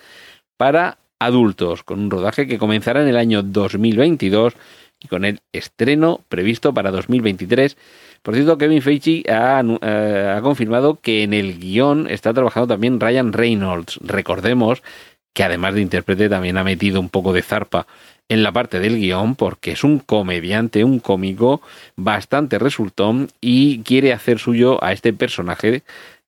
para 0.57 0.99
adultos, 1.19 1.83
con 1.83 2.01
un 2.01 2.11
rodaje 2.11 2.47
que 2.47 2.59
comenzará 2.59 3.03
en 3.03 3.09
el 3.09 3.17
año 3.17 3.43
2022 3.43 4.55
y 5.01 5.09
con 5.09 5.25
el 5.25 5.41
estreno 5.53 6.21
previsto 6.29 6.73
para 6.73 6.91
2023. 6.91 7.77
Por 8.23 8.35
cierto, 8.35 8.59
Kevin 8.59 8.83
Feige 8.83 9.25
ha, 9.31 9.63
eh, 9.83 10.35
ha 10.37 10.41
confirmado 10.41 10.99
que 11.01 11.23
en 11.23 11.33
el 11.33 11.59
guion 11.59 12.09
está 12.09 12.33
trabajando 12.33 12.69
también 12.69 13.01
Ryan 13.01 13.33
Reynolds. 13.33 13.99
Recordemos 14.03 14.83
que 15.33 15.45
además 15.45 15.75
de 15.75 15.83
intérprete 15.83 16.29
también 16.29 16.57
ha 16.57 16.65
metido 16.65 16.99
un 16.99 17.11
poco 17.11 17.33
de 17.33 17.43
zarpa 17.43 17.87
en 18.29 18.43
la 18.43 18.53
parte 18.53 18.81
del 18.81 18.97
guion 18.97 19.37
porque 19.37 19.73
es 19.73 19.85
un 19.85 19.99
comediante, 19.99 20.83
un 20.83 20.99
cómico 20.99 21.61
bastante 21.95 22.59
resultón 22.59 23.29
y 23.41 23.81
quiere 23.83 24.13
hacer 24.13 24.39
suyo 24.39 24.83
a 24.83 24.93
este 24.93 25.13
personaje 25.13 25.83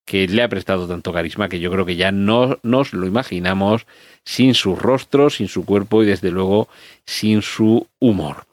que 0.08 0.26
le 0.26 0.42
ha 0.42 0.48
prestado 0.48 0.88
tanto 0.88 1.12
carisma 1.12 1.50
que 1.50 1.60
yo 1.60 1.70
creo 1.70 1.84
que 1.84 1.96
ya 1.96 2.10
no 2.10 2.58
nos 2.62 2.94
lo 2.94 3.06
imaginamos 3.06 3.86
sin 4.24 4.54
su 4.54 4.74
rostro, 4.74 5.28
sin 5.28 5.48
su 5.48 5.66
cuerpo 5.66 6.02
y 6.02 6.06
desde 6.06 6.30
luego 6.30 6.68
sin 7.04 7.42
su 7.42 7.86
humor. 7.98 8.46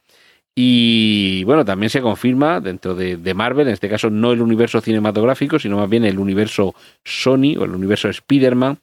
Y 0.53 1.45
bueno, 1.45 1.63
también 1.63 1.89
se 1.89 2.01
confirma 2.01 2.59
dentro 2.59 2.93
de, 2.93 3.33
Marvel, 3.33 3.67
en 3.67 3.73
este 3.73 3.87
caso 3.87 4.09
no 4.09 4.33
el 4.33 4.41
universo 4.41 4.81
cinematográfico, 4.81 5.57
sino 5.57 5.77
más 5.77 5.89
bien 5.89 6.03
el 6.03 6.19
universo 6.19 6.75
Sony 7.05 7.55
o 7.57 7.63
el 7.63 7.73
universo 7.73 8.09
Spider-Man, 8.09 8.79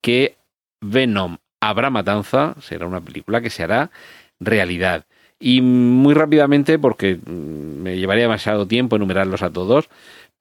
que 0.00 0.36
Venom 0.80 1.38
Habrá 1.60 1.90
Matanza 1.90 2.54
será 2.60 2.86
una 2.86 3.00
película 3.00 3.40
que 3.40 3.50
se 3.50 3.64
hará 3.64 3.90
realidad. 4.38 5.04
Y 5.40 5.60
muy 5.60 6.14
rápidamente, 6.14 6.78
porque 6.78 7.16
mm, 7.16 7.82
me 7.82 7.96
llevaría 7.96 8.22
demasiado 8.22 8.68
tiempo 8.68 8.94
enumerarlos 8.94 9.42
a 9.42 9.50
todos, 9.50 9.88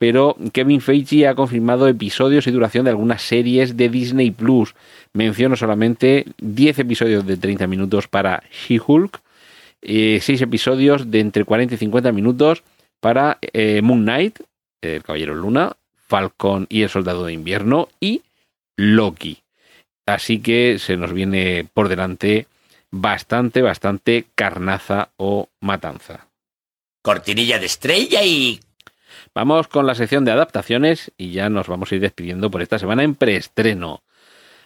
pero 0.01 0.35
Kevin 0.51 0.81
Feige 0.81 1.27
ha 1.27 1.35
confirmado 1.35 1.87
episodios 1.87 2.47
y 2.47 2.51
duración 2.51 2.85
de 2.85 2.89
algunas 2.89 3.21
series 3.21 3.77
de 3.77 3.87
Disney 3.87 4.31
Plus. 4.31 4.73
Menciono 5.13 5.55
solamente 5.55 6.25
10 6.39 6.79
episodios 6.79 7.27
de 7.27 7.37
30 7.37 7.67
minutos 7.67 8.07
para 8.07 8.41
She-Hulk, 8.51 9.21
6 9.83 10.41
episodios 10.41 11.11
de 11.11 11.19
entre 11.19 11.45
40 11.45 11.75
y 11.75 11.77
50 11.77 12.11
minutos 12.13 12.63
para 12.99 13.37
eh, 13.43 13.83
Moon 13.83 14.01
Knight, 14.01 14.39
El 14.81 15.03
Caballero 15.03 15.35
Luna, 15.35 15.73
Falcon 16.07 16.65
y 16.67 16.81
El 16.81 16.89
Soldado 16.89 17.23
de 17.23 17.33
Invierno 17.33 17.87
y 17.99 18.23
Loki. 18.77 19.43
Así 20.07 20.39
que 20.39 20.79
se 20.79 20.97
nos 20.97 21.13
viene 21.13 21.67
por 21.75 21.89
delante 21.89 22.47
bastante, 22.89 23.61
bastante 23.61 24.25
carnaza 24.33 25.09
o 25.17 25.47
matanza. 25.59 26.25
Cortinilla 27.03 27.59
de 27.59 27.67
estrella 27.67 28.23
y... 28.23 28.61
Vamos 29.33 29.69
con 29.69 29.87
la 29.87 29.95
sección 29.95 30.25
de 30.25 30.33
adaptaciones 30.33 31.13
y 31.17 31.31
ya 31.31 31.49
nos 31.49 31.67
vamos 31.67 31.89
a 31.91 31.95
ir 31.95 32.01
despidiendo 32.01 32.51
por 32.51 32.61
esta 32.61 32.77
semana 32.77 33.03
en 33.03 33.15
preestreno. 33.15 34.03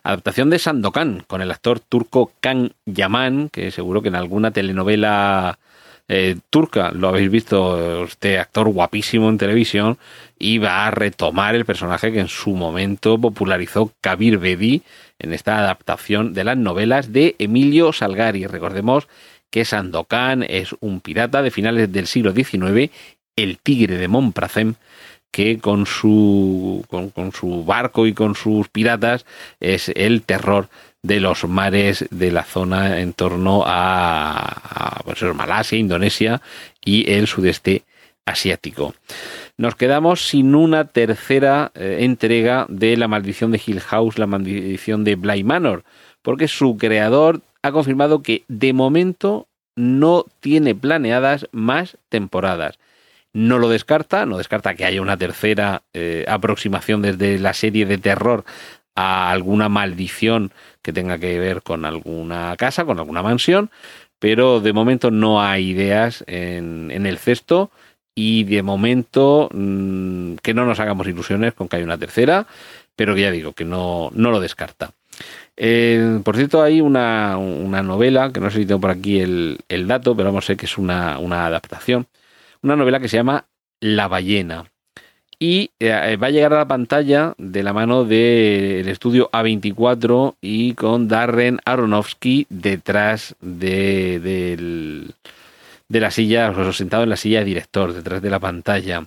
Adaptación 0.01 0.49
de 0.49 0.57
Sandokan 0.57 1.23
con 1.27 1.43
el 1.43 1.51
actor 1.51 1.79
turco 1.79 2.31
Kan 2.39 2.73
Yaman, 2.87 3.49
que 3.49 3.69
seguro 3.69 4.01
que 4.01 4.07
en 4.07 4.15
alguna 4.15 4.49
telenovela 4.49 5.59
eh, 6.07 6.37
turca 6.49 6.89
lo 6.91 7.09
habéis 7.09 7.29
visto, 7.29 8.05
este 8.05 8.39
actor 8.39 8.69
guapísimo 8.69 9.29
en 9.29 9.37
televisión, 9.37 9.99
y 10.39 10.57
va 10.57 10.87
a 10.87 10.91
retomar 10.91 11.53
el 11.53 11.65
personaje 11.65 12.11
que 12.11 12.21
en 12.21 12.27
su 12.27 12.51
momento 12.55 13.19
popularizó 13.19 13.91
Kabir 14.01 14.39
Bedi 14.39 14.81
en 15.19 15.31
esta 15.31 15.59
adaptación 15.59 16.33
de 16.33 16.43
las 16.43 16.57
novelas 16.57 17.13
de 17.13 17.35
Emilio 17.37 17.93
Salgari. 17.93 18.47
Recordemos 18.47 19.07
que 19.55 19.63
Sandokan 19.63 20.43
es 20.43 20.75
un 20.81 20.99
pirata 20.99 21.41
de 21.41 21.49
finales 21.49 21.91
del 21.91 22.07
siglo 22.07 22.33
XIX, 22.33 22.91
el 23.35 23.57
tigre 23.57 23.97
de 23.97 24.07
Montpracem, 24.07 24.75
que 25.31 25.59
con 25.59 25.85
su, 25.85 26.85
con, 26.89 27.31
su 27.33 27.65
barco 27.65 28.07
y 28.07 28.13
con 28.13 28.35
sus 28.35 28.69
piratas 28.69 29.25
es 29.59 29.89
el 29.89 30.21
terror 30.21 30.69
de 31.03 31.19
los 31.19 31.43
mares 31.43 32.05
de 32.09 32.31
la 32.31 32.43
zona 32.43 33.01
en 33.01 33.13
torno 33.13 33.63
a, 33.65 34.37
a 34.37 35.03
pues, 35.03 35.21
Malasia, 35.35 35.77
Indonesia 35.77 36.41
y 36.83 37.11
el 37.11 37.27
sudeste 37.27 37.83
asiático. 38.25 38.95
Nos 39.57 39.75
quedamos 39.75 40.27
sin 40.27 40.55
una 40.55 40.85
tercera 40.85 41.71
eh, 41.75 41.97
entrega 42.01 42.65
de 42.69 42.97
La 42.97 43.07
maldición 43.07 43.51
de 43.51 43.61
Hill 43.63 43.81
House, 43.81 44.17
La 44.17 44.27
maldición 44.27 45.03
de 45.03 45.15
Bly 45.15 45.43
Manor, 45.43 45.83
porque 46.21 46.47
su 46.47 46.77
creador 46.77 47.41
ha 47.61 47.71
confirmado 47.71 48.21
que 48.21 48.43
de 48.47 48.73
momento 48.73 49.47
no 49.75 50.25
tiene 50.39 50.75
planeadas 50.75 51.47
más 51.51 51.97
temporadas. 52.09 52.79
No 53.35 53.59
lo 53.59 53.67
descarta, 53.67 54.25
no 54.25 54.37
descarta 54.37 54.75
que 54.75 54.85
haya 54.85 55.01
una 55.01 55.17
tercera 55.17 55.81
eh, 55.93 56.23
aproximación 56.25 57.01
desde 57.01 57.37
la 57.37 57.53
serie 57.53 57.85
de 57.85 57.97
terror 57.97 58.45
a 58.95 59.29
alguna 59.29 59.67
maldición 59.67 60.53
que 60.81 60.93
tenga 60.93 61.17
que 61.17 61.37
ver 61.37 61.61
con 61.61 61.83
alguna 61.83 62.55
casa, 62.57 62.85
con 62.85 62.97
alguna 62.97 63.21
mansión, 63.21 63.71
pero 64.19 64.61
de 64.61 64.71
momento 64.71 65.11
no 65.11 65.41
hay 65.41 65.71
ideas 65.71 66.23
en, 66.27 66.89
el 66.91 67.17
cesto 67.17 67.71
y 68.15 68.45
de 68.45 68.63
momento 68.63 69.49
mmm, 69.51 70.35
que 70.35 70.53
no 70.53 70.65
nos 70.65 70.79
hagamos 70.79 71.05
ilusiones 71.05 71.53
con 71.53 71.67
que 71.67 71.75
haya 71.75 71.85
una 71.85 71.97
tercera, 71.97 72.47
pero 72.95 73.15
que 73.15 73.21
ya 73.21 73.31
digo 73.31 73.51
que 73.51 73.65
no, 73.65 74.11
no 74.13 74.31
lo 74.31 74.39
descarta. 74.39 74.91
Eh, 75.57 76.21
por 76.23 76.37
cierto, 76.37 76.63
hay 76.63 76.79
una, 76.79 77.37
una, 77.37 77.83
novela, 77.83 78.31
que 78.31 78.39
no 78.39 78.49
sé 78.49 78.59
si 78.59 78.65
tengo 78.65 78.79
por 78.79 78.91
aquí 78.91 79.19
el, 79.19 79.59
el 79.67 79.87
dato, 79.87 80.15
pero 80.15 80.29
vamos, 80.29 80.45
sé 80.45 80.55
que 80.55 80.67
es 80.67 80.77
una, 80.77 81.19
una, 81.19 81.45
adaptación, 81.45 82.07
una 82.65 82.75
novela 82.75 82.99
que 82.99 83.07
se 83.07 83.17
llama 83.17 83.45
La 83.79 84.07
ballena. 84.07 84.65
Y 85.37 85.71
eh, 85.79 86.17
va 86.21 86.27
a 86.27 86.31
llegar 86.31 86.53
a 86.53 86.57
la 86.57 86.67
pantalla 86.67 87.35
de 87.37 87.61
la 87.61 87.73
mano 87.73 88.05
del 88.05 88.87
estudio 88.87 89.29
A24 89.31 90.35
y 90.41 90.73
con 90.73 91.07
Darren 91.07 91.59
Aronofsky 91.65 92.47
detrás 92.49 93.35
de, 93.41 94.19
de, 94.19 95.13
de 95.89 95.99
la 95.99 96.09
silla, 96.09 96.49
o 96.51 96.73
sentado 96.73 97.03
en 97.03 97.09
la 97.09 97.17
silla 97.17 97.39
de 97.39 97.45
director, 97.45 97.93
detrás 97.93 98.21
de 98.21 98.29
la 98.29 98.39
pantalla. 98.39 99.05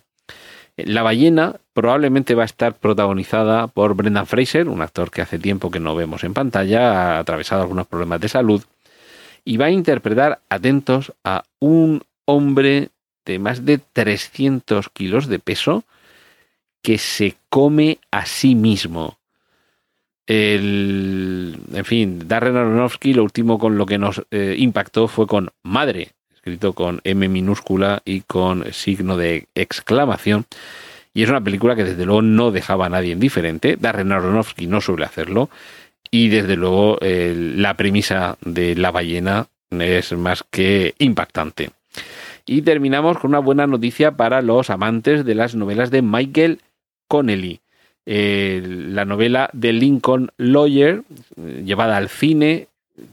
La 0.77 1.03
ballena 1.03 1.57
probablemente 1.73 2.37
va 2.37 2.43
a 2.43 2.47
estar 2.47 2.75
protagonizada 2.75 3.67
por 3.67 3.95
Brendan 3.95 4.27
Fraser, 4.27 4.69
un 4.69 4.83
actor 4.83 5.11
que 5.11 5.23
hace 5.23 5.39
tiempo 5.39 5.71
que 5.71 5.81
no 5.81 5.97
vemos 5.97 6.23
en 6.23 6.35
pantalla, 6.35 7.17
ha 7.17 7.19
atravesado 7.19 7.63
algunos 7.63 7.89
problemas 7.89 8.21
de 8.21 8.29
salud, 8.29 8.63
y 9.45 9.57
va 9.57 9.67
a 9.67 9.71
interpretar, 9.71 10.43
atentos, 10.49 11.13
a 11.25 11.43
un 11.59 12.03
hombre 12.27 12.91
de 13.29 13.39
más 13.39 13.65
de 13.67 13.79
300 13.79 14.89
kilos 14.89 15.29
de 15.29 15.39
peso 15.39 15.85
que 16.83 16.97
se 16.97 17.37
come 17.51 17.99
a 18.11 18.25
sí 18.25 18.55
mismo. 18.55 19.19
El, 20.27 21.59
en 21.73 21.85
fin, 21.85 22.27
Darren 22.27 22.57
Aronofsky 22.57 23.13
lo 23.13 23.23
último 23.23 23.59
con 23.59 23.77
lo 23.77 23.87
que 23.87 23.99
nos 23.99 24.23
eh, 24.31 24.57
impactó 24.59 25.09
fue 25.09 25.27
con 25.27 25.51
Madre, 25.63 26.13
escrito 26.35 26.73
con 26.73 27.01
M 27.05 27.29
minúscula 27.29 28.03
y 28.05 28.23
con 28.23 28.73
signo 28.73 29.17
de 29.19 29.47
exclamación. 29.55 30.47
Y 31.13 31.23
es 31.23 31.29
una 31.29 31.43
película 31.43 31.77
que 31.77 31.85
desde 31.85 32.07
luego 32.07 32.23
no 32.23 32.51
dejaba 32.51 32.87
a 32.87 32.91
nadie 32.91 33.13
indiferente. 33.13 33.77
Darren 33.77 34.13
Aronofsky 34.13 34.67
no 34.67 34.81
suele 34.81 35.05
hacerlo. 35.05 35.51
Y 36.11 36.29
desde 36.29 36.57
luego 36.57 36.99
la 37.03 37.75
premisa 37.75 38.39
de 38.41 38.75
la 38.77 38.91
ballena 38.91 39.49
es 39.71 40.13
más 40.13 40.45
que 40.51 40.95
impactante. 40.99 41.71
Y 42.49 42.63
terminamos 42.63 43.19
con 43.19 43.33
una 43.33 43.41
buena 43.41 43.67
noticia 43.67 44.17
para 44.17 44.41
los 44.41 44.71
amantes 44.71 45.27
de 45.27 45.35
las 45.35 45.55
novelas 45.55 45.91
de 45.91 46.01
Michael 46.01 46.63
Connelly. 47.07 47.61
Eh, 48.07 48.63
la 48.65 49.05
novela 49.05 49.51
de 49.53 49.75
Lincoln 49.75 50.31
Lawyer, 50.39 51.03
llevada 51.37 51.99
al 51.99 52.09
cine, 52.09 52.69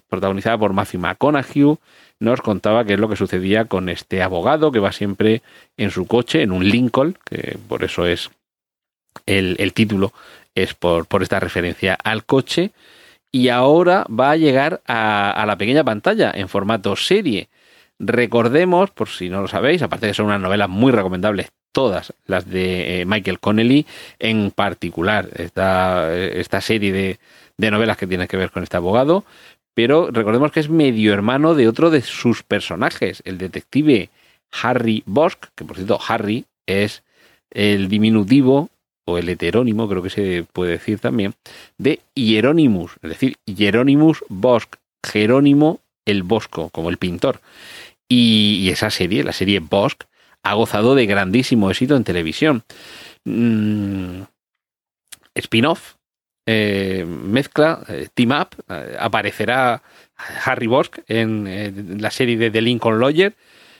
protagonizada 0.07 0.57
por 0.57 0.71
Matthew 0.71 1.01
McConaughey, 1.01 1.75
nos 2.21 2.39
contaba 2.39 2.85
qué 2.85 2.93
es 2.93 2.99
lo 2.99 3.09
que 3.09 3.17
sucedía 3.17 3.65
con 3.65 3.89
este 3.89 4.23
abogado 4.23 4.71
que 4.71 4.79
va 4.79 4.93
siempre 4.93 5.41
en 5.75 5.91
su 5.91 6.07
coche, 6.07 6.41
en 6.41 6.53
un 6.53 6.69
Lincoln, 6.69 7.17
que 7.25 7.57
por 7.67 7.83
eso 7.83 8.05
es 8.05 8.31
el, 9.25 9.73
título, 9.73 10.13
es 10.55 10.75
por, 10.75 11.07
esta 11.21 11.41
referencia 11.41 11.97
al 12.01 12.23
coche. 12.23 12.71
Y 13.33 13.49
ahora 13.49 14.05
va 14.07 14.31
a 14.31 14.37
llegar 14.37 14.81
a 14.85 15.43
la 15.45 15.57
pequeña 15.57 15.83
pantalla 15.83 16.31
en 16.33 16.47
formato 16.47 16.95
serie. 16.95 17.49
Recordemos, 17.99 18.91
por 18.91 19.09
si 19.09 19.29
no 19.29 19.41
lo 19.41 19.47
sabéis, 19.47 19.81
aparte 19.81 20.05
de 20.05 20.11
que 20.11 20.15
son 20.15 20.27
unas 20.27 20.41
novelas 20.41 20.69
muy 20.69 20.91
recomendables, 20.91 21.51
todas 21.71 22.13
las 22.25 22.49
de 22.49 23.01
eh, 23.01 23.05
Michael 23.05 23.39
Connelly, 23.39 23.85
en 24.19 24.51
particular 24.51 25.29
esta, 25.35 26.15
esta 26.15 26.61
serie 26.61 26.91
de, 26.91 27.19
de 27.57 27.71
novelas 27.71 27.97
que 27.97 28.07
tienen 28.07 28.27
que 28.27 28.37
ver 28.37 28.51
con 28.51 28.63
este 28.63 28.77
abogado, 28.77 29.25
pero 29.73 30.09
recordemos 30.09 30.51
que 30.51 30.61
es 30.61 30.69
medio 30.69 31.13
hermano 31.13 31.53
de 31.53 31.67
otro 31.67 31.89
de 31.89 32.01
sus 32.01 32.43
personajes, 32.43 33.21
el 33.25 33.37
detective 33.37 34.09
Harry 34.63 35.03
Bosch, 35.05 35.37
que 35.53 35.65
por 35.65 35.75
cierto 35.75 35.99
Harry 36.07 36.45
es 36.65 37.03
el 37.51 37.89
diminutivo 37.89 38.69
o 39.05 39.17
el 39.17 39.29
heterónimo, 39.29 39.87
creo 39.87 40.01
que 40.01 40.09
se 40.09 40.45
puede 40.51 40.71
decir 40.71 40.99
también, 40.99 41.33
de 41.77 41.99
Hieronymus, 42.15 42.93
es 43.01 43.09
decir, 43.09 43.35
Hieronymus 43.45 44.23
Bosch, 44.29 44.67
Jerónimo 45.05 45.79
el 46.05 46.23
Bosco, 46.23 46.69
como 46.69 46.89
el 46.89 46.97
pintor. 46.97 47.41
Y, 48.07 48.69
esa 48.69 48.89
serie, 48.89 49.23
la 49.23 49.33
serie 49.33 49.59
Bosch, 49.59 50.05
ha 50.43 50.53
gozado 50.53 50.95
de 50.95 51.05
grandísimo 51.07 51.71
éxito 51.71 51.95
en 51.95 52.03
televisión. 52.03 52.63
Mm, 53.23 54.21
Spin-off, 55.33 55.95
eh, 56.45 57.03
mezcla, 57.07 57.83
eh, 57.87 58.07
team 58.13 58.31
up, 58.31 58.49
eh, 58.69 58.95
aparecerá 58.99 59.81
Harry 60.45 60.67
Bosch 60.67 60.99
en, 61.07 61.99
la 61.99 62.11
serie 62.11 62.37
de 62.37 62.51
The 62.51 62.61
Lincoln 62.61 62.99
Lawyer. 62.99 63.33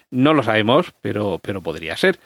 No 0.10 0.34
lo 0.34 0.42
sabemos, 0.44 0.94
pero, 1.02 1.40
pero 1.42 1.62
podría 1.62 1.96
ser. 1.96 2.20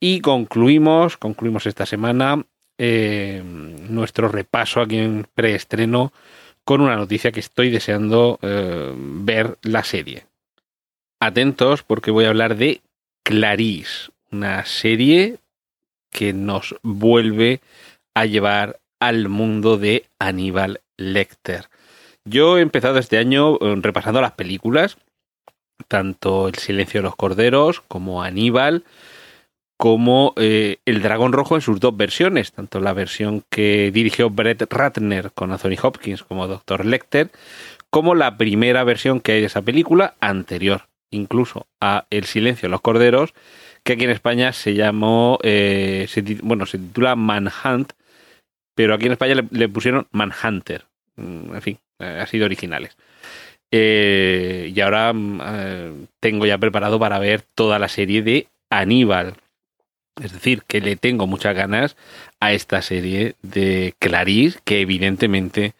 Y 0.00 0.20
concluimos, 0.20 1.16
concluimos 1.16 1.66
esta 1.66 1.86
semana 1.86 2.44
nuestro 2.76 4.26
repaso 4.26 4.80
aquí 4.80 4.98
en 4.98 5.28
preestreno 5.32 6.12
con 6.64 6.80
una 6.80 6.96
noticia 6.96 7.32
que 7.32 7.40
estoy 7.40 7.70
deseando 7.70 8.38
eh, 8.42 8.92
ver 8.96 9.58
la 9.62 9.84
serie. 9.84 10.26
Atentos 11.20 11.82
porque 11.82 12.10
voy 12.10 12.24
a 12.24 12.28
hablar 12.28 12.56
de 12.56 12.80
Clarice, 13.22 14.10
una 14.30 14.64
serie 14.64 15.38
que 16.10 16.32
nos 16.32 16.74
vuelve 16.82 17.60
a 18.14 18.26
llevar 18.26 18.80
al 19.00 19.28
mundo 19.28 19.76
de 19.76 20.06
Aníbal 20.18 20.80
Lecter. 20.96 21.68
Yo 22.24 22.58
he 22.58 22.62
empezado 22.62 22.98
este 22.98 23.18
año 23.18 23.56
eh, 23.56 23.76
repasando 23.80 24.20
las 24.20 24.32
películas, 24.32 24.96
tanto 25.88 26.48
El 26.48 26.54
silencio 26.54 27.00
de 27.00 27.04
los 27.04 27.16
corderos 27.16 27.82
como 27.82 28.22
Aníbal, 28.22 28.84
como 29.76 30.34
eh, 30.36 30.78
El 30.84 31.02
Dragón 31.02 31.32
Rojo 31.32 31.56
en 31.56 31.60
sus 31.60 31.80
dos 31.80 31.96
versiones, 31.96 32.52
tanto 32.52 32.80
la 32.80 32.92
versión 32.92 33.42
que 33.50 33.90
dirigió 33.92 34.30
Brett 34.30 34.72
Ratner 34.72 35.32
con 35.32 35.52
Anthony 35.52 35.76
Hopkins 35.82 36.22
como 36.22 36.46
Dr. 36.46 36.84
Lecter, 36.84 37.30
como 37.90 38.14
la 38.14 38.36
primera 38.36 38.84
versión 38.84 39.20
que 39.20 39.32
hay 39.32 39.40
de 39.40 39.46
esa 39.46 39.62
película, 39.62 40.14
anterior 40.20 40.88
incluso 41.14 41.66
a 41.80 42.06
El 42.10 42.24
Silencio 42.24 42.68
de 42.68 42.70
los 42.70 42.80
Corderos, 42.80 43.34
que 43.82 43.94
aquí 43.94 44.04
en 44.04 44.10
España 44.10 44.52
se 44.52 44.74
llamó, 44.74 45.38
eh, 45.42 46.08
bueno, 46.42 46.66
se 46.66 46.78
titula 46.78 47.16
Manhunt, 47.16 47.92
pero 48.74 48.94
aquí 48.94 49.06
en 49.06 49.12
España 49.12 49.34
le, 49.50 49.68
pusieron 49.68 50.08
Manhunter. 50.10 50.84
En 51.16 51.62
fin, 51.62 51.78
eh, 52.00 52.18
ha 52.20 52.26
sido 52.26 52.46
originales. 52.46 52.96
Y 53.70 54.80
ahora 54.80 55.12
eh, 55.14 55.92
tengo 56.20 56.46
ya 56.46 56.58
preparado 56.58 56.98
para 56.98 57.18
ver 57.18 57.42
toda 57.42 57.78
la 57.78 57.88
serie 57.88 58.22
de 58.22 58.48
Aníbal. 58.70 59.34
Es 60.22 60.32
decir, 60.32 60.62
que 60.66 60.80
le 60.80 60.96
tengo 60.96 61.26
muchas 61.26 61.56
ganas 61.56 61.96
a 62.38 62.52
esta 62.52 62.82
serie 62.82 63.34
de 63.42 63.94
Clarice, 63.98 64.60
que 64.64 64.80
evidentemente 64.80 65.74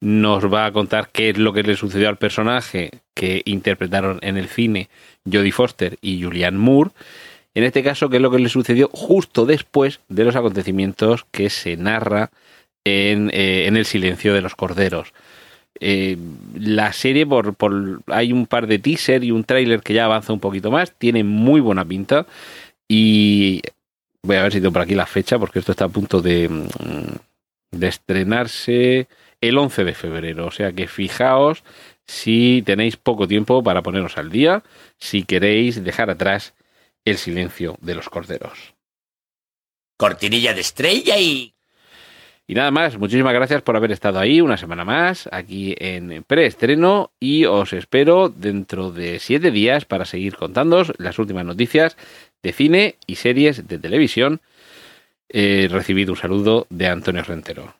nos 0.00 0.52
va 0.52 0.66
a 0.66 0.72
contar 0.72 1.10
qué 1.12 1.30
es 1.30 1.38
lo 1.38 1.52
que 1.52 1.62
le 1.62 1.76
sucedió 1.76 2.08
al 2.08 2.16
personaje 2.16 2.90
que 3.14 3.42
interpretaron 3.44 4.18
en 4.22 4.36
el 4.36 4.48
cine 4.48 4.88
Jodie 5.30 5.52
Foster 5.52 5.98
y 6.00 6.22
Julianne 6.22 6.58
Moore. 6.58 6.90
En 7.54 7.64
este 7.64 7.82
caso, 7.82 8.08
qué 8.08 8.16
es 8.16 8.22
lo 8.22 8.30
que 8.30 8.38
le 8.38 8.48
sucedió 8.48 8.88
justo 8.92 9.44
después 9.44 10.00
de 10.08 10.24
los 10.24 10.36
acontecimientos 10.36 11.26
que 11.32 11.50
se 11.50 11.76
narra 11.76 12.30
en, 12.84 13.30
eh, 13.34 13.66
en 13.66 13.76
El 13.76 13.84
silencio 13.84 14.32
de 14.32 14.40
los 14.40 14.54
corderos. 14.54 15.12
Eh, 15.80 16.16
la 16.54 16.92
serie, 16.92 17.26
por, 17.26 17.54
por, 17.54 18.02
hay 18.06 18.32
un 18.32 18.46
par 18.46 18.66
de 18.66 18.78
teaser 18.78 19.24
y 19.24 19.32
un 19.32 19.44
tráiler 19.44 19.80
que 19.80 19.94
ya 19.94 20.04
avanza 20.04 20.32
un 20.32 20.40
poquito 20.40 20.70
más, 20.70 20.92
tiene 20.96 21.24
muy 21.24 21.60
buena 21.60 21.84
pinta 21.84 22.26
y 22.88 23.62
voy 24.22 24.36
a 24.36 24.42
ver 24.42 24.52
si 24.52 24.60
tengo 24.60 24.72
por 24.72 24.82
aquí 24.82 24.94
la 24.94 25.06
fecha 25.06 25.38
porque 25.38 25.58
esto 25.58 25.72
está 25.72 25.86
a 25.86 25.88
punto 25.88 26.20
de, 26.20 26.48
de 27.70 27.88
estrenarse 27.88 29.08
el 29.40 29.58
11 29.58 29.84
de 29.84 29.94
febrero. 29.94 30.46
O 30.46 30.50
sea 30.50 30.72
que 30.72 30.86
fijaos 30.86 31.64
si 32.06 32.62
tenéis 32.66 32.96
poco 32.96 33.28
tiempo 33.28 33.62
para 33.62 33.82
poneros 33.82 34.18
al 34.18 34.30
día, 34.30 34.64
si 34.98 35.22
queréis 35.22 35.82
dejar 35.84 36.10
atrás 36.10 36.54
el 37.04 37.18
silencio 37.18 37.76
de 37.80 37.94
los 37.94 38.08
corderos. 38.08 38.74
Cortinilla 39.96 40.52
de 40.52 40.60
estrella 40.60 41.18
y... 41.18 41.54
Y 42.50 42.54
nada 42.54 42.72
más, 42.72 42.98
muchísimas 42.98 43.32
gracias 43.32 43.62
por 43.62 43.76
haber 43.76 43.92
estado 43.92 44.18
ahí 44.18 44.40
una 44.40 44.56
semana 44.56 44.84
más, 44.84 45.28
aquí 45.30 45.76
en 45.78 46.24
preestreno, 46.24 47.12
y 47.20 47.44
os 47.44 47.72
espero 47.72 48.28
dentro 48.28 48.90
de 48.90 49.20
siete 49.20 49.52
días 49.52 49.84
para 49.84 50.04
seguir 50.04 50.34
contándoos 50.34 50.92
las 50.98 51.20
últimas 51.20 51.44
noticias 51.44 51.96
de 52.42 52.52
cine 52.52 52.96
y 53.06 53.14
series 53.14 53.68
de 53.68 53.78
televisión. 53.78 54.40
He 55.28 55.68
recibido 55.70 56.14
un 56.14 56.18
saludo 56.18 56.66
de 56.70 56.88
Antonio 56.88 57.22
Rentero. 57.22 57.72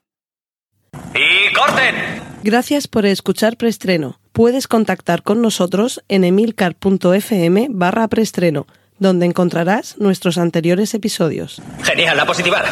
¡Y 1.17 1.53
corten! 1.53 1.97
Gracias 2.45 2.87
por 2.87 3.07
escuchar 3.07 3.57
preestreno. 3.57 4.21
Puedes 4.31 4.69
contactar 4.69 5.25
con 5.25 5.43
nosotros 5.43 6.01
en 6.07 6.23
emilcar.fm 6.23 7.67
barra 7.71 8.07
preestreno, 8.07 8.69
donde 9.01 9.27
encontrarás 9.27 9.99
nuestros 9.99 10.39
anteriores 10.39 10.95
episodios. 10.95 11.61
Genial, 11.83 12.17
la 12.17 12.25
positiva. 12.25 12.63